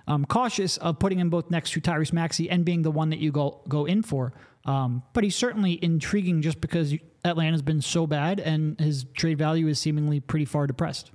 [0.08, 3.20] um, cautious of putting him both next to Tyrese Maxey and being the one that
[3.20, 4.32] you go go in for.
[4.68, 6.94] Um, but he's certainly intriguing just because
[7.24, 11.10] Atlanta's been so bad and his trade value is seemingly pretty far depressed.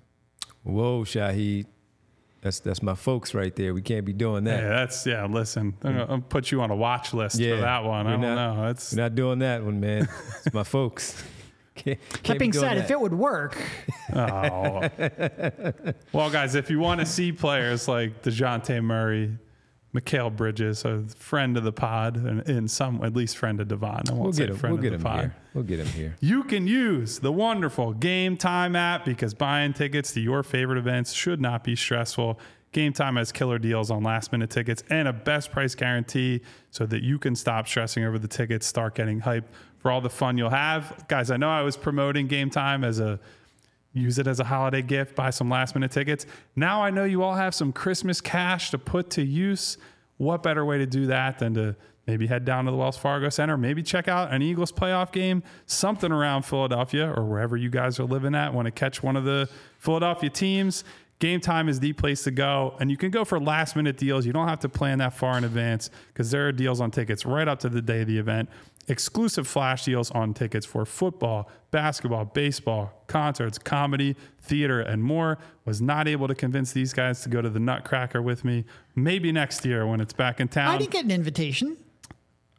[0.64, 1.68] Whoa, Shahid.
[2.42, 3.76] That's that's my folks right there.
[3.76, 4.64] We can't be doing that.
[4.64, 5.26] Yeah, that's yeah.
[5.26, 8.08] Listen, I'm gonna put you on a watch list yeah, for that one.
[8.08, 8.70] I don't not, know.
[8.70, 10.10] It's we're not doing that one, man.
[10.44, 11.24] it's my folks.
[11.76, 12.86] Can't, can't that being said, that.
[12.86, 13.58] if it would work.
[14.16, 14.88] oh.
[16.14, 19.36] well, guys, if you want to see players like Dejounte Murray,
[19.94, 24.04] Mikal Bridges, a friend of the pod, and in some at least friend of Devon.
[24.10, 25.20] I won't we'll say him, friend we'll of the pod.
[25.20, 25.36] Here.
[25.54, 26.16] We'll get him here.
[26.20, 31.14] You can use the wonderful Game Time app because buying tickets to your favorite events
[31.14, 32.40] should not be stressful.
[32.72, 36.42] Game Time has killer deals on last minute tickets and a best price guarantee
[36.72, 39.46] so that you can stop stressing over the tickets, start getting hyped
[39.78, 41.06] for all the fun you'll have.
[41.08, 43.20] Guys, I know I was promoting Game Time as a
[43.94, 46.26] use it as a holiday gift, buy some last minute tickets.
[46.56, 49.78] Now I know you all have some Christmas cash to put to use.
[50.18, 51.76] What better way to do that than to
[52.08, 55.44] maybe head down to the Wells Fargo Center, maybe check out an Eagles playoff game,
[55.66, 58.54] something around Philadelphia or wherever you guys are living at.
[58.54, 60.84] Want to catch one of the Philadelphia teams?
[61.20, 62.76] Game time is the place to go.
[62.82, 64.26] And you can go for last minute deals.
[64.26, 67.26] You don't have to plan that far in advance because there are deals on tickets
[67.26, 68.50] right up to the day of the event
[68.88, 75.38] exclusive flash deals on tickets for football, basketball, baseball, concerts, comedy, theater, and more.
[75.66, 78.66] Was not able to convince these guys to go to the Nutcracker with me.
[78.96, 80.76] Maybe next year when it's back in town.
[80.76, 81.78] I didn't get an invitation.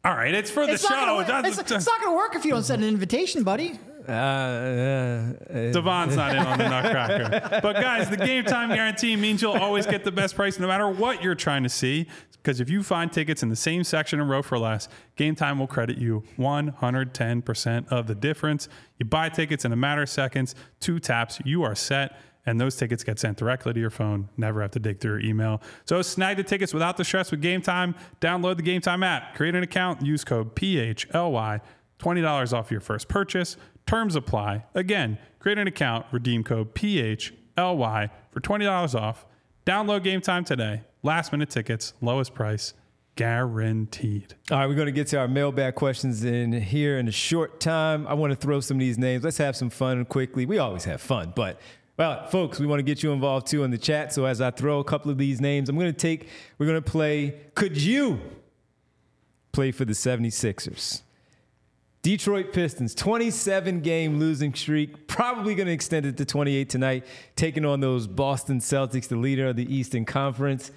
[0.05, 0.93] All right, it's for the it's show.
[0.93, 3.79] Not gonna, it's, it's, not going to work if you don't send an invitation, buddy.
[4.07, 5.33] Uh, uh,
[5.71, 7.59] Devon's not in on the Nutcracker.
[7.63, 10.87] but guys, the game time guarantee means you'll always get the best price no matter
[10.87, 12.05] what you're trying to see.
[12.33, 15.57] Because if you find tickets in the same section and row for less, Game Time
[15.57, 18.69] will credit you 110% of the difference.
[18.99, 22.15] You buy tickets in a matter of seconds, two taps, you are set
[22.45, 24.29] and those tickets get sent directly to your phone.
[24.37, 25.61] Never have to dig through your email.
[25.85, 27.95] So snag the tickets without the stress with Game Time.
[28.21, 31.61] Download the Game Time app, create an account, use code PHLY,
[31.99, 33.57] $20 off your first purchase.
[33.85, 34.65] Terms apply.
[34.73, 39.25] Again, create an account, redeem code PHLY for $20 off.
[39.65, 40.81] Download Game Time today.
[41.03, 42.73] Last minute tickets, lowest price,
[43.15, 44.33] guaranteed.
[44.51, 47.59] All right, we're going to get to our mailbag questions in here in a short
[47.59, 48.07] time.
[48.07, 49.23] I want to throw some of these names.
[49.23, 50.45] Let's have some fun quickly.
[50.45, 51.59] We always have fun, but
[51.97, 54.11] well, folks, we want to get you involved too in the chat.
[54.11, 56.27] So as I throw a couple of these names, I'm going to take,
[56.57, 58.19] we're going to play, could you
[59.51, 61.01] play for the 76ers?
[62.01, 67.65] Detroit Pistons, 27 game losing streak, probably going to extend it to 28 tonight, taking
[67.65, 70.69] on those Boston Celtics, the leader of the Eastern Conference.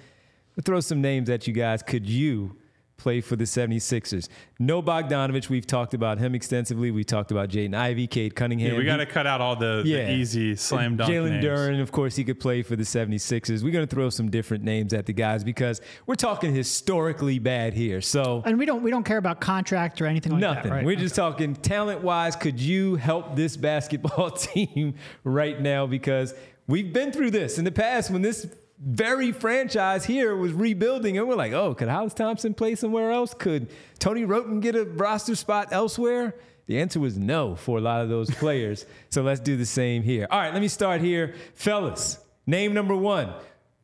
[0.55, 1.83] We'll throw some names at you guys.
[1.83, 2.57] Could you
[2.99, 4.27] play for the 76ers.
[4.59, 5.49] No Bogdanovich.
[5.49, 6.91] We've talked about him extensively.
[6.91, 8.73] We talked about Jaden Ivey, Cade Cunningham.
[8.73, 10.05] Yeah, we got to cut out all the, yeah.
[10.05, 13.63] the easy slam dunk Jalen Duren, of course, he could play for the 76ers.
[13.63, 17.73] We're going to throw some different names at the guys because we're talking historically bad
[17.73, 18.01] here.
[18.01, 20.63] So And we don't we don't care about contract or anything like nothing.
[20.63, 20.85] that, right?
[20.85, 21.01] We're okay.
[21.01, 26.33] just talking talent-wise, could you help this basketball team right now because
[26.67, 28.47] we've been through this in the past when this
[28.79, 33.33] very franchise here was rebuilding, and we're like, oh, could Hollis Thompson play somewhere else?
[33.33, 33.69] Could
[33.99, 36.35] Tony Wroten get a roster spot elsewhere?
[36.67, 38.85] The answer was no for a lot of those players.
[39.09, 40.27] so let's do the same here.
[40.31, 41.35] All right, let me start here.
[41.55, 43.33] Fellas, name number one.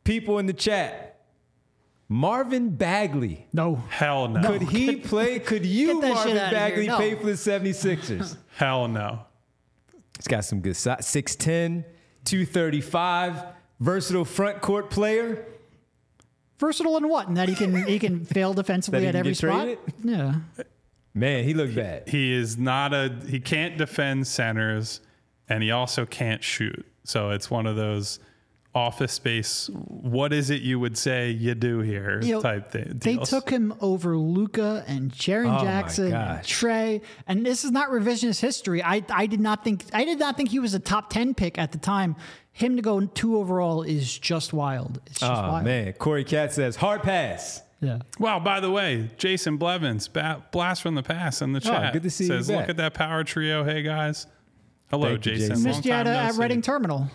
[0.04, 1.02] People in the chat.
[2.08, 3.48] Marvin Bagley.
[3.52, 3.76] No.
[3.90, 4.48] Hell no.
[4.48, 5.40] Could he play?
[5.40, 6.52] Could you, Get that shit Marvin.
[6.52, 6.98] Bagley, No.
[7.00, 8.38] pay for the 76ers?
[8.58, 9.22] Hell no.
[10.18, 11.00] He's got some good size.
[11.00, 11.84] 6'10,
[12.26, 13.44] 235,
[13.80, 15.46] versatile front court player.
[16.60, 17.28] Versatile in what?
[17.28, 19.64] And that he can he can fail defensively That he at can every get spot.
[19.64, 19.80] traded?
[20.04, 20.66] Yeah.
[21.14, 22.08] Man, he looked bad.
[22.10, 23.14] He is not a.
[23.28, 25.00] He can't defend centers,
[25.50, 26.86] and he also can't shoot.
[27.04, 28.20] So it's one of those
[28.76, 29.70] office space.
[29.74, 32.20] What is it you would say you do here?
[32.22, 33.00] You know, type thing.
[33.02, 36.44] They took him over Luka and Jaren Oh Jackson, and.
[36.44, 38.84] Trae, and this is not revisionist history.
[38.84, 41.58] I I did not think I did not think he was a top ten pick
[41.58, 42.16] at the time.
[42.52, 45.02] Him to go two overall is just wild.
[45.08, 45.66] It's just Oh, wild.
[45.66, 45.92] man.
[45.94, 47.62] Corey Cat says, hard pass.
[47.82, 48.00] Yeah.
[48.18, 51.90] Wow, by the way, Jason Blevins, ba- blast from the past in the oh, chat.
[51.90, 52.62] Oh, good to see you says, back.
[52.62, 53.66] Look at that power trio.
[53.66, 54.26] Hey, guys.
[54.90, 55.50] Hello, Thank you, Jason.
[55.50, 55.64] Jason.
[55.64, 56.36] Missed you at, time no at.
[56.36, 57.10] Reading Terminal.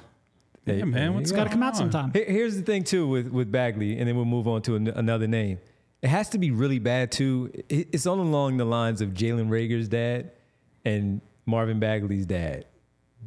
[0.66, 1.16] Yeah, man.
[1.18, 2.12] It's Got to come out sometime.
[2.12, 4.88] Here- Here's the thing too with with Bagley, and then we'll move on to an,
[4.88, 5.58] another name.
[6.02, 7.50] It has to be really bad too.
[7.68, 10.32] It- It's on along the lines of Jalen Rager's dad
[10.84, 12.66] and Marvin Bagley's dad.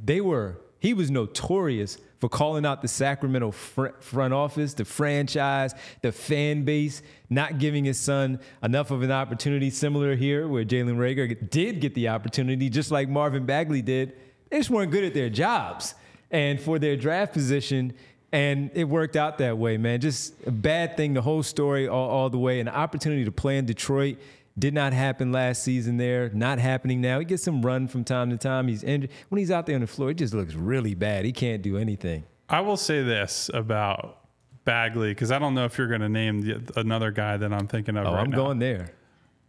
[0.06, 5.74] They were he was notorious for calling out the Sacramento fr- front office, the franchise,
[6.02, 9.70] the fan base, not giving his son enough of an opportunity.
[9.70, 14.14] Similar here, where Jalen Rager did get the opportunity, just like Marvin Bagley did.
[14.50, 15.96] They just weren't good at their jobs
[16.34, 17.94] and for their draft position.
[18.34, 20.02] And it worked out that way, man.
[20.02, 22.60] Just a bad thing, the whole story all, all the way.
[22.60, 24.18] An opportunity to play in Detroit
[24.58, 27.20] did not happen last season there, not happening now.
[27.20, 28.68] He gets some run from time to time.
[28.68, 29.12] He's injured.
[29.30, 31.26] When he's out there on the floor, it just looks really bad.
[31.26, 32.24] He can't do anything.
[32.50, 34.18] I will say this about
[34.66, 37.68] Bagley because I don't know if you're going to name the, another guy that I'm
[37.68, 38.36] thinking of Oh, right I'm now.
[38.38, 38.94] going there.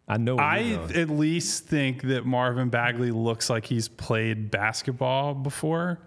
[0.07, 0.37] I know.
[0.39, 6.01] I at least think that Marvin Bagley looks like he's played basketball before.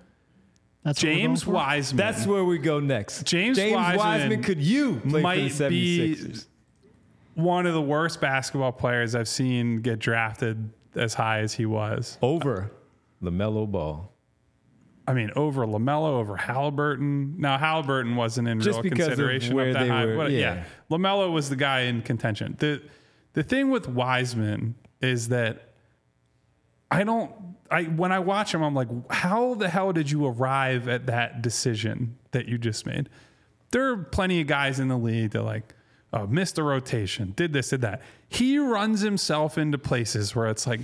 [0.84, 1.46] That's James?
[1.46, 1.98] Wiseman.
[1.98, 3.24] That's where we go next.
[3.24, 6.46] James Wiseman Wiseman, could you play might for the be 76ers?
[7.36, 12.18] one of the worst basketball players I've seen get drafted as high as he was.
[12.22, 12.72] Over
[13.22, 14.12] LaMelo Ball.
[15.10, 17.36] I mean, over Lamelo, over Halliburton.
[17.40, 20.06] Now Halliburton wasn't in Just real because of consideration where that they high.
[20.06, 20.64] were- but yeah.
[20.92, 22.56] Lamelo was the guy in contention.
[22.60, 22.82] the
[23.34, 25.74] The thing with Wiseman is that
[26.92, 27.32] I don't.
[27.70, 31.42] I when I watch him, I'm like, how the hell did you arrive at that
[31.42, 33.10] decision that you just made?
[33.72, 35.74] There are plenty of guys in the league that like
[36.14, 38.02] uh, missed the rotation, did this, did that.
[38.30, 40.82] He runs himself into places where it's like,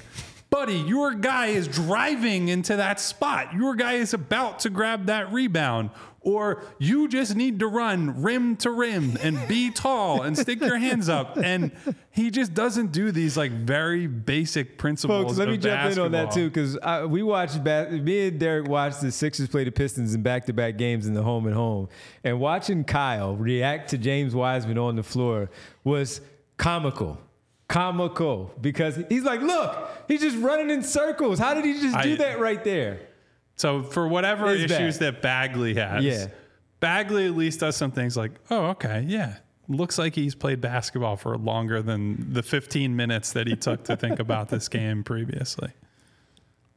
[0.54, 3.54] buddy, your guy is driving into that spot.
[3.56, 5.90] Your guy is about to grab that rebound.
[6.22, 10.78] Or you just need to run rim to rim and be tall and stick your
[10.78, 11.38] hands up.
[11.38, 11.72] And
[12.12, 15.26] he just doesn't do these like very basic principles.
[15.26, 16.78] Folks, let me jump in on that too, because
[17.10, 21.08] we watched, ba- me and Derek watched the Sixers play the Pistons in back-to-back games
[21.08, 21.90] in the home and home,
[22.24, 25.50] and watching Kyle react to James Wiseman on the floor
[25.84, 26.22] was
[26.58, 27.18] comical.
[27.74, 31.40] Comical because he's like, look, he's just running in circles.
[31.40, 33.00] How did he just do I- that right there?
[33.56, 35.16] So for whatever It's issues bad.
[35.16, 36.28] that Bagley has, Yeah.
[36.80, 39.38] Bagley at least does some things like, oh, okay, yeah.
[39.68, 43.96] Looks like he's played basketball for longer than the 15 minutes that he took to
[43.96, 45.70] think about this game previously.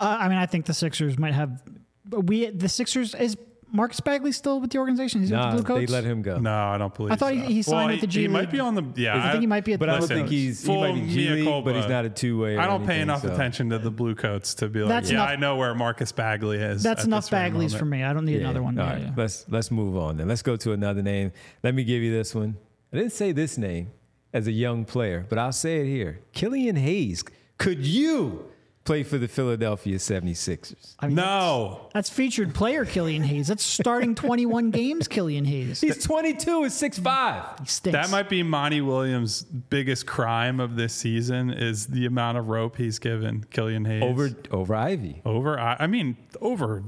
[0.00, 1.62] Uh, I mean, I think the Sixers might have.
[2.10, 3.36] We the Sixers is
[3.72, 5.20] Marcus Bagley still with the organization?
[5.20, 5.92] He's Nah, with the Blue they Coats.
[5.92, 6.38] let him go.
[6.38, 7.12] No, I don't believe.
[7.12, 7.46] I thought he- so.
[7.48, 8.50] he signed Well, with the G He might League.
[8.52, 8.84] be on the.
[8.94, 10.30] Yeah, I think he might be at But the I don't think Coats.
[10.32, 12.56] he's he Full might be G mea League, but he's not a two-way.
[12.56, 13.32] or I don't pay enough so.
[13.32, 16.12] attention to the Blue Coats to be like, That's yeah, enough- I know where Marcus
[16.12, 16.82] Bagley is.
[16.82, 18.02] That's enough Bagleys for me.
[18.04, 18.40] I don't need Yeah.
[18.48, 18.78] another one.
[18.78, 19.10] All Yeah, right, yeah.
[19.16, 20.28] let's let's move on then.
[20.28, 21.32] Let's go to another name.
[21.62, 22.56] Let me give you this one.
[22.92, 23.88] I didn't say this name
[24.32, 26.20] as a young player, but I'll say it here.
[26.32, 27.24] Killian Hayes.
[27.58, 28.44] Could you
[28.86, 30.94] play for the Philadelphia 76ers?
[31.00, 33.48] I mean, No, That's featured player Killian Hayes.
[33.48, 35.80] That's starting 21 games Killian Hayes.
[35.80, 37.68] He's 22 and 6'5.
[37.68, 37.92] stinks.
[37.98, 42.76] That might be Monty Williams' biggest crime of this season is the amount of rope
[42.76, 44.02] he's given Killian Hayes.
[44.02, 45.20] Over over Ivey.
[45.24, 46.82] over I, I mean over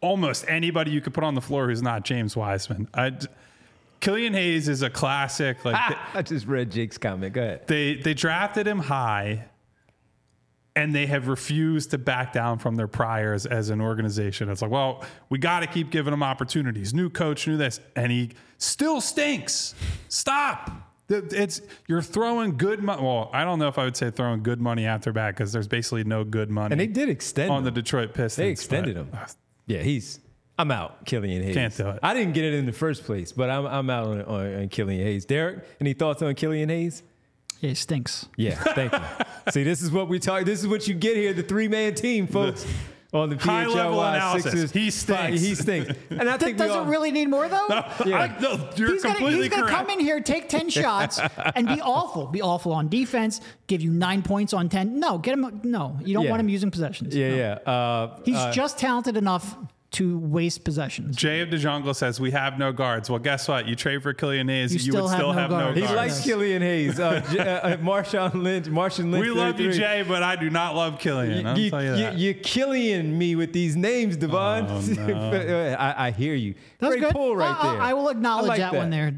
[0.00, 2.88] almost anybody you could put on the floor who's not James Wiseman.
[2.94, 3.12] I
[4.00, 5.62] Killian Hayes is a classic.
[5.64, 7.34] Like Ah, I just read Jake's comment.
[7.34, 7.66] Go ahead.
[7.66, 9.44] they they drafted him high
[10.80, 14.48] and they have refused to back down from their priors as an organization.
[14.48, 16.94] It's like, well, we got to keep giving them opportunities.
[16.94, 19.74] New coach, new this, and he still stinks.
[20.08, 20.70] Stop.
[21.10, 23.02] It's you're throwing good money.
[23.02, 25.68] Well, I don't know if I would say throwing good money after back because there's
[25.68, 26.72] basically no good money.
[26.72, 27.70] And they did extend on the.
[27.70, 28.36] Detroit Pistons.
[28.36, 29.10] They extended him.
[29.66, 30.20] Yeah, he's.
[30.56, 31.54] I'm out, Killian Hayes.
[31.54, 31.98] Can't do it.
[32.02, 34.68] I didn't get it in the first place, but I'm I'm out on, on, on
[34.68, 35.24] Killian Hayes.
[35.24, 37.02] Derek, any thoughts on Killian Hayes?
[37.60, 38.26] Yeah, he stinks.
[38.36, 38.98] Yeah, thank you.
[39.52, 40.44] See, this is what we talk.
[40.44, 41.32] This is what you get here.
[41.32, 42.66] The three man team, folks.
[43.12, 44.52] on the High level analysis.
[44.52, 44.70] Sixers.
[44.72, 45.40] He stinks.
[45.40, 45.92] He stinks.
[46.10, 47.66] And I think we Does all, really need more though?
[48.06, 48.20] Yeah.
[48.20, 51.18] I, no, you're he's gonna, he's gonna come in here, take ten shots,
[51.56, 52.26] and be awful.
[52.26, 53.40] Be awful on defense.
[53.66, 55.00] Give you nine points on ten.
[55.00, 55.60] No, get him.
[55.64, 56.30] No, you don't Yeah.
[56.30, 57.14] want him using possessions.
[57.16, 57.36] Yeah, No.
[57.36, 57.52] yeah.
[57.72, 59.56] Uh, He's uh, just talented enough
[59.92, 61.16] to waste possessions.
[61.16, 63.10] Jay of the Jungle says we have no guards.
[63.10, 63.66] Well, guess what?
[63.66, 65.74] You trade for Killian Hayes, You you, still would have still no have no guards.
[65.76, 65.96] he guards.
[65.96, 67.00] likes Killian Hayes.
[67.00, 68.68] Uh, J- uh, uh, Marshawn Lynch.
[68.68, 69.24] Martian Lynch.
[69.24, 71.44] we love you, Jay, but I do not love Killian.
[71.44, 72.18] I'll You, tell you you, that.
[72.18, 74.66] you're killing me with these names, Devon.
[74.68, 76.54] Oh, I, I hear you.
[76.78, 77.12] That's Great good.
[77.12, 77.82] pull right I, I- there.
[77.82, 79.12] I will acknowledge like that, one there.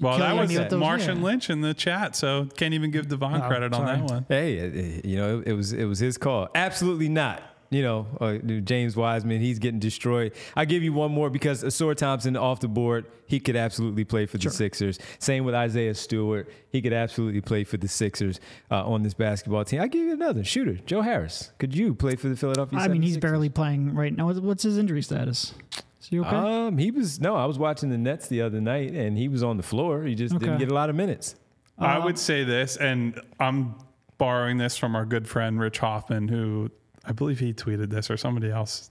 [0.00, 1.24] well, that was me with those- Martian yeah.
[1.24, 4.26] Lynch in the chat, so can't even give Devon Oh, credit on that one.
[4.28, 6.48] Hey, uh, you know, it was it was his call.
[6.56, 7.42] Absolutely not.
[7.72, 10.32] You know, uh, James Wiseman, he's getting destroyed.
[10.56, 14.26] I give you one more because Ausar Thompson off the board, he could absolutely play
[14.26, 14.98] for the Sixers.
[15.20, 18.40] Same with Isaiah Stewart, he could absolutely play for the Sixers
[18.72, 19.80] uh, on this basketball team.
[19.80, 21.52] I give you another shooter, Joe Harris.
[21.58, 22.80] Could you play for the Philadelphia?
[22.80, 24.26] I mean, he's barely playing right now.
[24.26, 25.54] What's- What's his injury status?
[26.00, 26.28] Is he okay?
[26.36, 27.36] Um, he was no.
[27.36, 30.02] I was watching the Nets the other night, and he was on the floor.
[30.02, 31.36] He just didn't get a lot of minutes.
[31.78, 33.76] I would say this, and I'm
[34.18, 36.70] borrowing this from our good friend Rich Hofmann, who
[37.04, 38.90] I believe he tweeted this or somebody else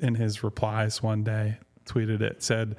[0.00, 2.42] in his replies one day tweeted it.
[2.42, 2.76] Said,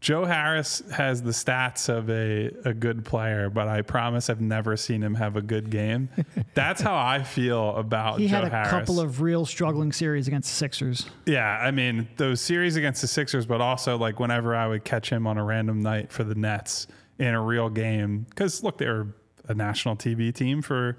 [0.00, 4.74] Joe Harris has the stats of a, a good player, but I promise I've never
[4.76, 6.08] seen him have a good game.
[6.54, 8.22] That's how I feel about Joe.
[8.22, 8.70] he Joe had a Harris.
[8.70, 11.06] couple of real struggling series against the Sixers.
[11.26, 15.10] Yeah, I mean those series against the Sixers, but also like whenever I would catch
[15.10, 16.86] him on a random night for the Nets
[17.18, 19.08] in a real game, because look, they were
[19.48, 20.96] a national TV team for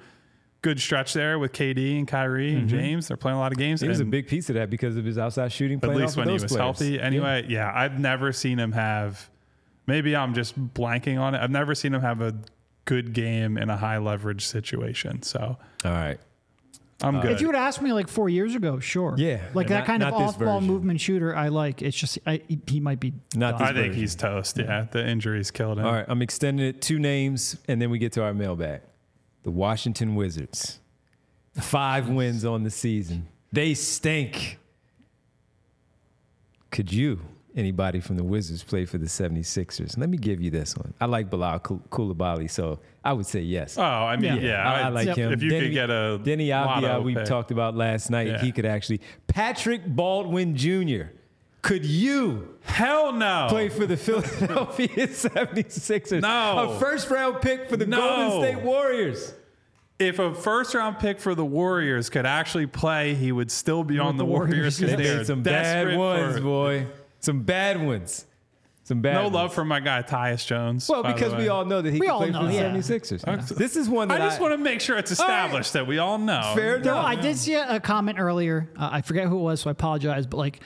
[0.61, 3.07] good stretch there with KD and Kyrie and James.
[3.07, 3.79] They're playing a lot of games.
[3.79, 3.85] Mm-hmm.
[3.85, 5.79] He was a big piece of that because of his outside shooting.
[5.81, 6.59] at least when he was players.
[6.59, 6.99] healthy.
[6.99, 7.71] Anyway, yeah.
[7.73, 9.29] I've never seen him have.
[9.87, 11.39] Maybe I'm just blanking on it.
[11.41, 12.35] I've never seen him have a
[12.85, 15.23] good game in a high leverage situation.
[15.23, 16.19] So All right.
[17.03, 17.31] I'm good.
[17.31, 19.15] If you would ask me like four years ago, sure.
[19.17, 21.81] Yeah, Like and that not- kind of off-ball movement shooter, I like.
[21.81, 23.59] It's just I, he might be Not done.
[23.59, 24.01] this I think version.
[24.01, 24.57] he's toast.
[24.59, 25.85] Yeah, the injuries killed him.
[25.85, 28.81] All right, I'm extending it two names, and then we get to our mailbag.
[29.43, 30.79] The Washington Wizards,
[31.59, 33.27] five wins on the season.
[33.51, 34.59] They stink.
[36.69, 37.19] Could you,
[37.55, 39.97] anybody from the Wizards, play for the 76ers?
[39.97, 40.93] Let me give you this one.
[41.01, 43.77] I like Bilal Koulibaly, so I would say yes.
[43.77, 44.41] Oh, I mean, Yeah.
[44.41, 45.17] yeah, I, I like Yep.
[45.17, 45.33] him.
[45.33, 47.25] If you could get a Denny lotto we pick.
[47.25, 48.27] talked about last night.
[48.27, 48.41] Yeah.
[48.41, 49.01] He could actually.
[49.27, 51.11] Patrick Baldwin Jr.
[51.61, 53.47] Could you Hell no.
[53.49, 56.21] play for the Philadelphia 76ers.
[56.21, 56.71] No.
[56.75, 57.97] A first round pick for the No.
[57.99, 59.33] Golden State Warriors.
[59.99, 63.99] if a first round pick for the Warriors could actually play, he would still be
[63.99, 64.97] on the, the Warriors Warriors, because yeah.
[64.97, 66.87] they are Made some bad ones, for- boy.
[67.19, 68.25] Some bad ones.
[68.83, 69.35] Some bad No ones.
[69.35, 70.89] love for my guy Tyus Jones.
[70.89, 72.71] Well, because we all know that he We can all play know, for the yeah.
[72.73, 73.47] 76ers.
[73.55, 75.19] This is one that I that just want to make sure it's right.
[75.19, 76.53] established that we all know.
[76.55, 77.05] Fair No, enough.
[77.05, 78.69] I did see a, a comment earlier.
[78.75, 80.25] Uh, I forget who it was, so I apologize.
[80.25, 80.61] But like,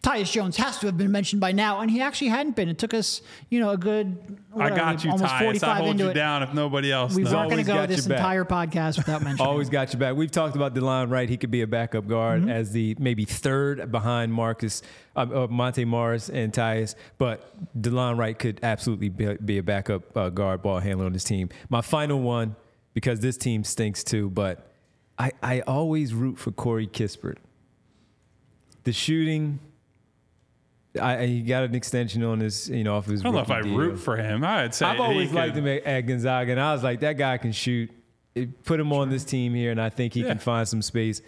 [0.00, 2.68] Tyus Jones has to have been mentioned by now, and he actually hadn't been.
[2.68, 3.20] It took us,
[3.50, 4.16] you know, a good.
[4.52, 5.42] I whatever, got you, almost Tyus.
[5.44, 6.14] forty-five I hold into you it.
[6.14, 7.32] down if nobody else We knows.
[7.34, 8.18] weren't going to Always go got this your back.
[8.18, 9.46] entire podcast without mentioning.
[9.50, 10.14] Always got you back.
[10.14, 11.28] We've talked about Delon Wright.
[11.28, 12.50] He could be a backup guard Mm-hmm.
[12.50, 14.82] as the maybe third behind Marcus,
[15.16, 16.94] uh, uh, Monte Morris and Tyus.
[17.18, 21.24] But Delon Wright could absolutely be, be a backup uh, guard ball handler on this
[21.24, 21.48] team.
[21.70, 22.54] My final one,
[22.94, 24.70] because this team stinks too, but
[25.18, 27.38] I, I always root for Corey Kispert.
[28.84, 29.58] The shooting,
[31.00, 33.20] I, he got an extension on his, you know, off his.
[33.20, 33.76] I don't know if I deal.
[33.76, 34.42] root for him.
[34.44, 37.36] I'd say I've always liked could- him at, Gonzaga, and I was like, that guy
[37.38, 37.90] can shoot.
[38.34, 40.28] It- put him on this team here, and I think he Yeah.
[40.28, 41.20] can find some space.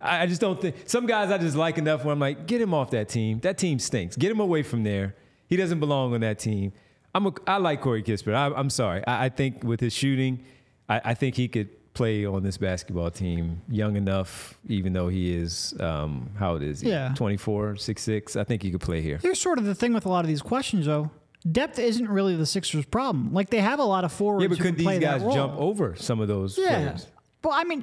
[0.00, 2.60] I, I just don't think some guys I just like enough where I'm like, get
[2.60, 3.40] him off that team.
[3.40, 4.16] That team stinks.
[4.16, 5.16] Get him away from there.
[5.48, 6.72] He doesn't belong on that team.
[7.14, 8.34] I'm a, I like Corey Kispert.
[8.34, 9.04] I, I'm sorry.
[9.06, 10.44] I, I think with his shooting,
[10.88, 15.34] I, I think he could play on this basketball team young enough, even though he
[15.34, 16.82] is, um, how it is.
[16.82, 17.12] Yeah.
[17.16, 18.36] 24, 6'6".
[18.40, 19.18] I think he could play here.
[19.20, 21.10] Here's sort of the thing with a lot of these questions, though.
[21.50, 23.32] Depth isn't really the Sixers' problem.
[23.34, 24.42] Like they have a lot of forwards.
[24.42, 26.68] Yeah, but could these guys jump over some of those Yeah.
[26.68, 27.06] players?
[27.44, 27.82] Well, I mean,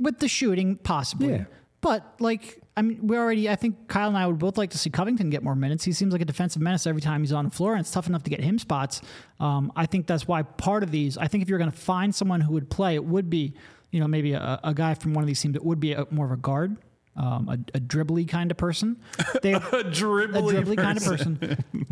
[0.00, 1.30] with the shooting, possibly.
[1.34, 1.44] Yeah.
[1.80, 3.48] But like, I mean, we already.
[3.48, 5.82] I think Kyle and I would both like to see Covington get more minutes.
[5.84, 8.06] He seems like a defensive menace every time he's on the floor, and it's tough
[8.06, 9.00] enough to get him spots.
[9.40, 11.16] Um, I think that's why part of these.
[11.16, 13.54] I think if you're going to find someone who would play, it would be,
[13.92, 16.06] you know, maybe a, a guy from one of these teams that would be a,
[16.10, 16.76] more of a guard.
[17.18, 18.98] Um, a, a dribbly kind of person.
[19.42, 21.36] They, a a dribbly, dribbly kind of person.
[21.36, 21.86] person.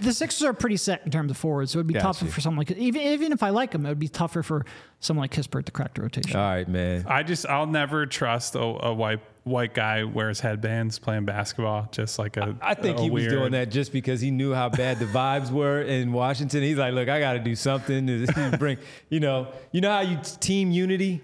[0.00, 2.06] the Sixers are pretty set in terms of forwards, so it'd be Gotcha.
[2.06, 4.64] tougher for someone like even even if I like him, it would be tougher for
[5.00, 6.34] someone like Kispert to crack the rotation.
[6.34, 7.04] All right, man.
[7.06, 11.88] I just I'll never trust a, a white white guy wears headbands playing basketball.
[11.92, 14.68] Just like a I think a he was doing that just because he knew how
[14.68, 16.62] bad the vibes were in Washington.
[16.62, 18.78] He's like, look, I got to do something to bring,
[19.08, 21.22] you know, you know how you team unity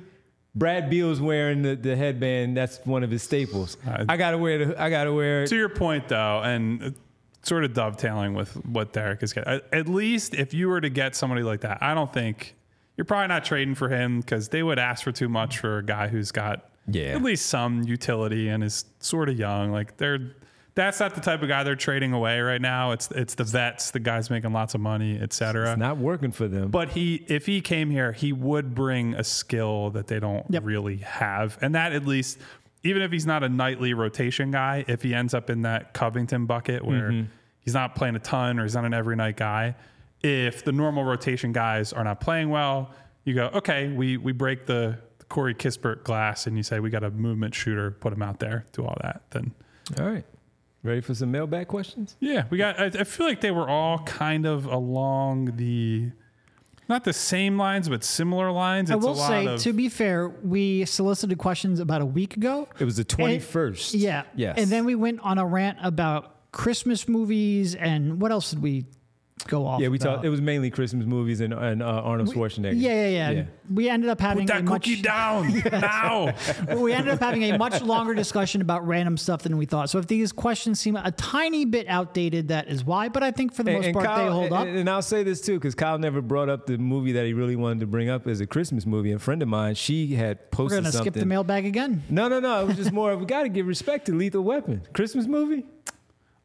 [0.56, 2.56] Brad Beal's wearing the, the headband.
[2.56, 3.76] That's one of his staples.
[3.86, 4.82] Uh, I gotta wear the.
[4.82, 5.42] I gotta wear.
[5.42, 5.48] it.
[5.48, 6.94] To your point, though, and
[7.42, 11.14] sort of dovetailing with what Derek is getting, at least if you were to get
[11.14, 12.56] somebody like that, I don't think
[12.96, 15.84] you're probably not trading for him because they would ask for too much for a
[15.84, 17.14] guy who's got Yeah.
[17.16, 19.72] at least some utility and is sort of young.
[19.72, 20.32] Like they're
[20.74, 22.93] that's not the type of guy they're trading away right now.
[22.93, 25.70] It's it's the vets, the guys making lots of money, et cetera.
[25.72, 26.70] It's not working for them.
[26.70, 30.64] But he, if he came here, he would bring a skill that they don't Yep.
[30.64, 32.39] really have, and that at least,
[32.82, 36.45] even if he's not a nightly rotation guy, if he ends up in that Covington
[36.45, 37.28] bucket where Mm-hmm.
[37.61, 39.74] he's not playing a ton or he's not an every night guy,
[40.22, 42.91] if the normal rotation guys are not playing well,
[43.24, 46.90] you go, okay, we we break the, the Corey Kispert glass, and you say we
[46.90, 49.52] got a movement shooter, put him out there, do all that, then.
[49.98, 50.24] All right.
[50.82, 52.16] Ready for some mailbag questions?
[52.20, 52.78] Yeah, we got.
[52.78, 56.12] I, I feel like they were all kind of along the,
[56.88, 58.92] not the same lines, but similar lines.
[58.92, 62.36] I will a lot say, of, to be fair, we solicited questions about a week
[62.36, 62.68] ago.
[62.78, 63.94] It was the twenty first.
[63.94, 64.24] Yeah.
[64.36, 64.58] Yes.
[64.58, 68.86] And then we went on a rant about Christmas movies and what else did we
[69.45, 69.80] go off?
[69.80, 70.14] Yeah, we about?
[70.16, 70.24] talked.
[70.24, 72.72] It was mainly Christmas movies and, and uh, Arnold Schwarzenegger.
[72.76, 76.34] Yeah, yeah, yeah, We ended up having put a that much, cookie down now.
[76.76, 79.91] we ended up having a much longer discussion about random stuff than we thought.
[79.91, 83.09] So if these questions seem a tiny bit outdated, that is why.
[83.09, 84.66] But I think for the most part they hold up.
[84.66, 87.57] and I'll say this too, because Kyle never brought up the movie that he really
[87.57, 89.12] wanted to bring up as a Christmas movie.
[89.12, 90.57] A friend of mine, she had posted.
[90.57, 91.12] We're posted gonna something.
[91.12, 92.03] skip the mailbag again.
[92.09, 92.62] No, no, no.
[92.62, 94.82] It was just more of we got to give respect to Lethal Weapon.
[94.95, 95.64] Christmas movie.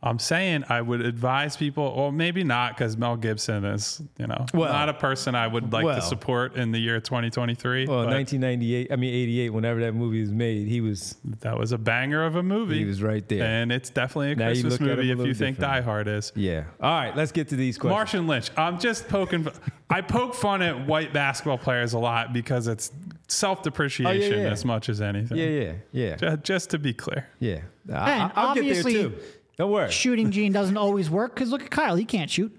[0.04, 4.48] I'm saying I would advise people, or maybe not, because Mel Gibson is, you know,
[4.52, 5.96] Well- not a person I would like well.
[5.96, 7.86] to support in the year 2023.
[7.86, 8.92] Well, but 1998.
[8.92, 9.50] I mean, 88.
[9.52, 12.80] Whenever that movie was made, he was that was a banger of a movie.
[12.80, 13.44] he was right there.
[13.44, 15.60] and it's definitely a Now Christmas look at him movie a if you little think
[15.60, 15.82] Die.
[15.82, 16.32] Hard is.
[16.36, 16.64] yeah.
[16.82, 17.96] All right, let's get to these questions.
[17.96, 18.50] Martian Lynch.
[18.58, 19.48] I'm just poking.
[19.92, 22.92] I poke fun at white basketball players a lot because it's
[23.28, 24.50] self depreciation Oh, yeah, yeah.
[24.52, 25.38] as much as anything.
[25.38, 27.28] Yeah, yeah, yeah, Ju- Just to be clear.
[27.40, 27.60] yeah.
[27.94, 29.14] I, And I, will get there obviously- too.
[29.62, 29.92] Don't worry.
[29.92, 31.96] Shooting gene doesn't always work because look at Kyle.
[31.96, 32.52] He can't shoot.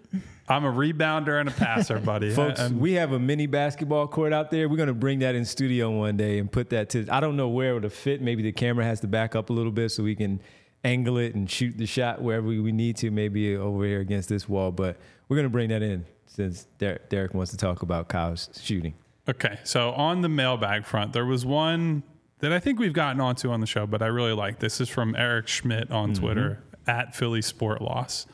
[0.48, 2.30] I'm a rebounder and a passer, buddy.
[2.30, 4.68] Folks, I- we have a mini basketball court out there.
[4.68, 7.04] We're going to bring that in studio one day and put that to.
[7.10, 8.22] I don't know where it'll fit.
[8.22, 10.40] Maybe the camera has to back up a little bit so we can
[10.84, 13.10] angle it and shoot the shot wherever we need to.
[13.10, 14.96] Maybe over here against this wall, but
[15.28, 18.94] we're going to bring that in since Derek, Derek wants to talk about Kyle's shooting.
[19.28, 22.04] Okay, so on the mailbag front, there was one
[22.38, 24.60] that I think we've gotten onto on the show, but I really like.
[24.60, 26.22] This is from Eric Schmidt on mm-hmm.
[26.22, 28.26] Twitter at Philly Sport Loss,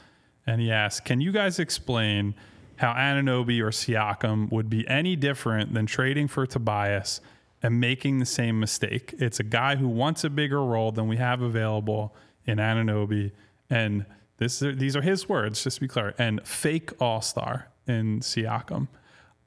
[0.46, 2.34] and he asks, "Can you guys explain
[2.76, 7.20] how Anunoby or Siakam would be any different than trading for Tobias
[7.62, 9.14] and making the same mistake?
[9.18, 12.14] It's a guy who wants a bigger role than we have available
[12.46, 13.32] in Anunoby,
[13.68, 14.06] and
[14.38, 18.88] this these are his words, just to be clear, and fake All Star in Siakam."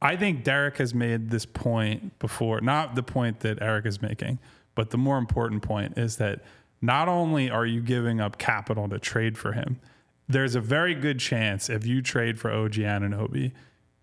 [0.04, 4.40] I think Derek has made this point before, not the point that Eric is making,
[4.74, 6.42] but the more important point is that
[6.82, 9.80] not only are you giving up capital to trade for him,
[10.28, 13.52] there's a very good chance if you trade for OG Anunoby,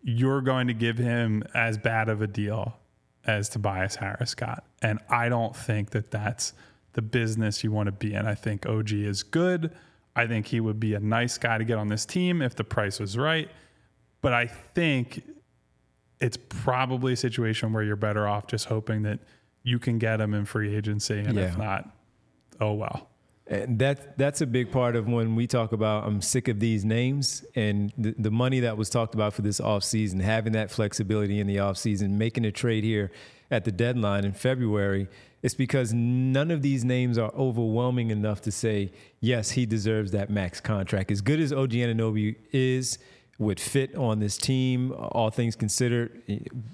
[0.02, 2.76] you're going to give him as bad of a deal
[3.26, 4.64] as Tobias Harris got.
[4.80, 6.52] And I don't think that that's
[6.92, 8.26] the business you want to be in.
[8.26, 9.70] I think OG is good.
[10.14, 12.64] I think he would be a nice guy to get on this team if the
[12.64, 13.48] price was right.
[14.20, 15.22] But I think
[16.20, 19.20] it's probably a situation where you're better off just hoping that
[19.62, 21.18] you can get him in free agency.
[21.20, 21.88] And if not,
[22.60, 23.06] oh wow.
[23.46, 26.84] And that that's a big part of when we talk about I'm sick of these
[26.84, 31.40] names and the, the money that was talked about for this offseason, having that flexibility
[31.40, 33.10] in the offseason, making a trade here
[33.50, 35.08] at the deadline in February.
[35.40, 40.30] It's because none of these names are overwhelming enough to say, yes, he deserves that
[40.30, 41.10] max contract.
[41.10, 42.98] As good as OG Anunoby is,
[43.38, 46.22] would fit on this team, all things considered,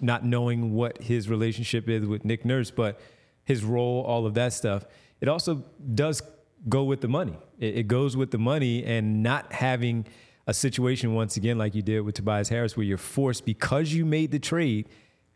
[0.01, 2.99] not knowing what his relationship is with Nick Nurse, but
[3.45, 4.87] his role, all of that stuff.
[5.21, 6.23] It also does
[6.69, 7.37] go with the money.
[7.59, 10.07] It, it goes with the money and not having
[10.47, 14.05] a situation once again like you did with Tobias Harris where you're forced because you
[14.05, 14.89] made the trade,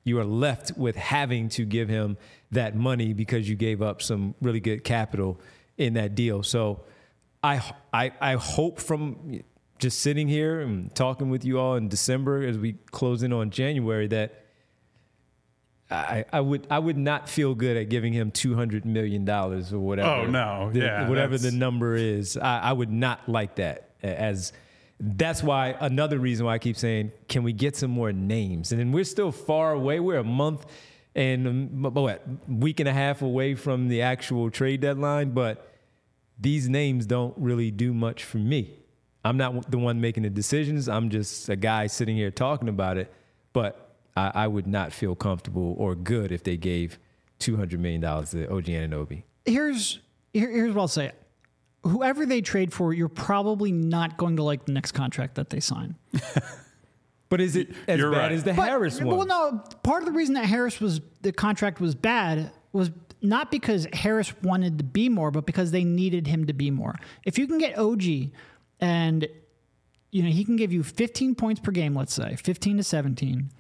[0.04, 2.16] you are left with having to give him
[2.50, 5.40] that money because you gave up some really good capital
[5.76, 6.42] in that deal.
[6.42, 6.84] So
[7.42, 7.62] I
[7.92, 9.42] I I hope from
[9.78, 13.50] just sitting here and talking with you all in December as we close in on
[13.50, 14.44] January that
[15.90, 19.72] I, I would I would not feel good at giving him two hundred million dollars
[19.72, 20.08] or whatever.
[20.08, 20.70] Oh, no.
[20.72, 22.36] the- Yeah, whatever the number is.
[22.36, 23.90] I, I would not like that.
[24.02, 24.52] As
[25.00, 28.70] that's why another reason why I keep saying, can we get some more names?
[28.72, 29.98] And then we're still far away.
[30.00, 30.66] We're a month
[31.14, 35.72] and um, what week and a half away from the actual trade deadline, but
[36.38, 38.74] these names don't really do much for me.
[39.24, 40.88] I'm not the one making the decisions.
[40.88, 43.12] I'm just a guy sitting here talking about it.
[43.52, 43.87] But
[44.34, 46.98] I, I would not feel comfortable or good if they gave
[47.38, 49.22] two hundred million dollars to OG Anunoby.
[49.44, 50.00] Here's
[50.32, 51.12] here, here's what I'll say.
[51.84, 55.60] Whoever they trade for, you're probably not going to like the next contract that they
[55.60, 55.94] sign.
[57.30, 58.32] But is it as You're bad right.
[58.32, 59.14] as the But- Harris one?
[59.18, 59.62] Well, no.
[59.82, 62.90] Part of the reason that Harris was the contract was bad was
[63.20, 66.94] not because Harris wanted to be more, but because they needed him to be more.
[67.26, 68.02] If you can get OG,
[68.80, 69.28] and
[70.10, 73.50] you know he can give you 15 points per game, let's say 15 to 17,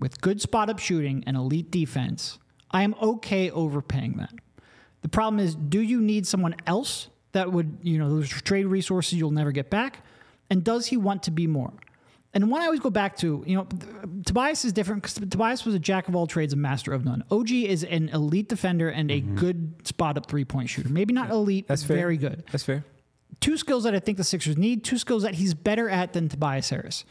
[0.00, 2.38] with good spot up shooting and elite defense,
[2.70, 4.32] I am okay overpaying that.
[5.02, 9.18] The problem is, do you need someone else that would, you know, those trade resources
[9.18, 10.04] you'll never get back?
[10.50, 11.72] And does he want to be more?
[12.32, 13.66] And one I always go back to, you know,
[14.24, 17.24] Tobias is different because Tobias was a jack of all trades, a master of none.
[17.30, 19.34] OG is an elite defender and a mm-hmm.
[19.34, 20.88] good spot up three point shooter.
[20.88, 21.96] Maybe not elite, That's but fair.
[21.96, 22.44] very good.
[22.52, 22.84] That's fair.
[23.40, 26.28] Two skills that I think the Sixers need, two skills that he's better at than
[26.28, 27.04] Tobias Harris.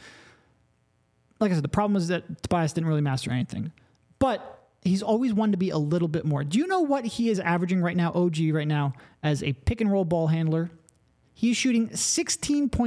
[1.40, 3.72] Like I said, the problem is that Tobias didn't really master anything.
[4.20, 6.44] But he's always wanted to be a little bit more.
[6.44, 9.80] Do you know what he is averaging right now, OG right now, as a pick
[9.82, 10.70] and roll ball handler?
[11.34, 11.88] He's shooting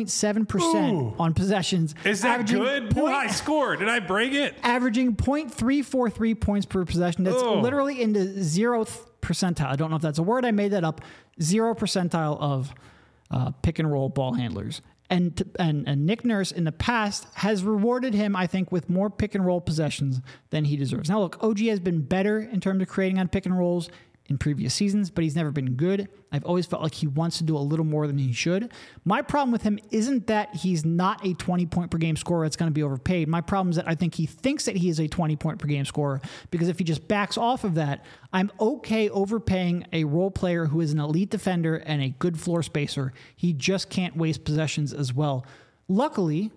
[0.02, 1.94] 16.7% on possessions.
[2.04, 2.90] Is that good?
[2.90, 3.76] point- High score.
[3.76, 4.54] Did I break it?
[4.62, 7.24] averaging 0.343 points per possession.
[7.24, 7.60] That's Oh.
[7.60, 9.66] literally in the zeroth percentile.
[9.68, 10.44] I don't know if that's a word.
[10.44, 11.00] I made that up.
[11.40, 12.74] Zero percentile of
[13.30, 14.82] uh, pick and roll ball handlers.
[15.12, 19.10] And, and and Nick Nurse in the past has rewarded him, I think, with more
[19.10, 21.10] pick and roll possessions than he deserves.
[21.10, 23.90] Now, look, OG has been better in terms of creating on pick and rolls
[24.28, 26.08] in previous seasons, but he's never been good.
[26.30, 28.72] I've always felt like he wants to do a little more than he should.
[29.04, 32.56] My problem with him isn't that he's not a 20 point per game scorer that's
[32.56, 33.28] going to be overpaid.
[33.28, 35.66] My problem is that I think he thinks that he is a 20 point per
[35.66, 36.20] game scorer
[36.50, 40.80] because if he just backs off of that, I'm okay overpaying a role player who
[40.80, 43.12] is an elite defender and a good floor spacer.
[43.36, 45.44] He just can't waste possessions as well.
[45.88, 46.50] Luckily,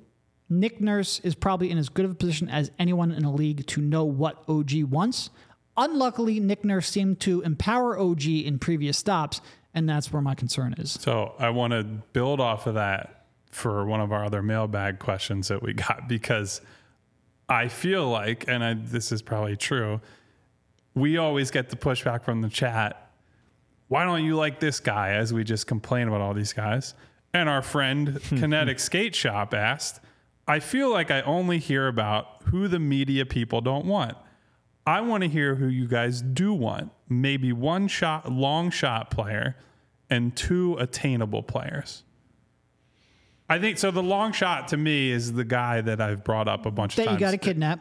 [0.49, 3.65] Nick Nurse is probably in as good of a position as anyone in the league
[3.67, 5.31] to know what OG wants.
[5.77, 9.41] Unluckily, Nick Nurse seemed to empower OG in previous stops,
[9.73, 10.91] and that's where my concern is.
[10.91, 15.47] So I want to build off of that for one of our other mailbag questions
[15.47, 16.61] that we got because
[17.47, 20.01] I feel like, and I, this is probably true,
[20.93, 23.11] we always get the pushback from the chat.
[23.87, 25.11] Why don't you like this guy?
[25.11, 26.95] As we just complain about all these guys.
[27.33, 29.99] And our friend Kinetic Skate Shop asked,
[30.47, 34.17] I feel like I only hear about who the media people don't want.
[34.87, 36.91] I want to hear who you guys do want.
[37.09, 39.55] Maybe one shot, long shot player,
[40.09, 42.03] and two attainable players.
[43.49, 43.91] I think so.
[43.91, 47.07] The long shot to me is the guy that I've brought up a bunch That
[47.07, 47.79] of you got to kidnap.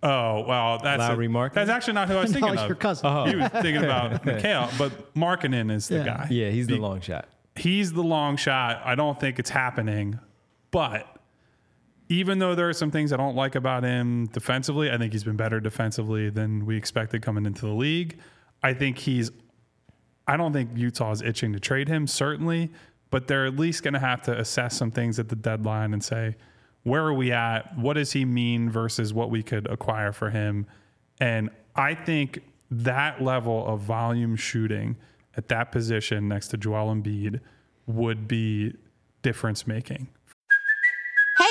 [0.00, 1.54] Oh well, that's Lauri a, Markkanen?
[1.54, 2.68] That's actually not who I was thinking it's of.
[2.68, 3.06] your cousin.
[3.06, 3.24] Oh.
[3.24, 6.04] He was thinking about Mikal, but Markkanen is the Yeah.
[6.04, 6.26] guy.
[6.30, 7.26] Yeah, he's the Be- long shot.
[7.56, 8.80] he's the long shot.
[8.84, 10.20] I don't think it's happening,
[10.70, 11.17] but
[12.08, 15.24] even though there are some things I don't like about him defensively, I think he's
[15.24, 18.18] been better defensively than we expected coming into the league.
[18.62, 19.30] I think he's.
[20.26, 22.70] I don't think Utah is itching to trade him, certainly,
[23.10, 26.04] but they're at least going to have to assess some things at the deadline and
[26.04, 26.36] say,
[26.82, 27.76] where are we at?
[27.78, 30.66] What does he mean versus what we could acquire for him?
[31.20, 32.40] And I think
[32.70, 34.96] that level of volume shooting
[35.36, 37.40] at that position next to Joel Embiid
[37.86, 38.74] would be
[39.22, 40.08] difference making.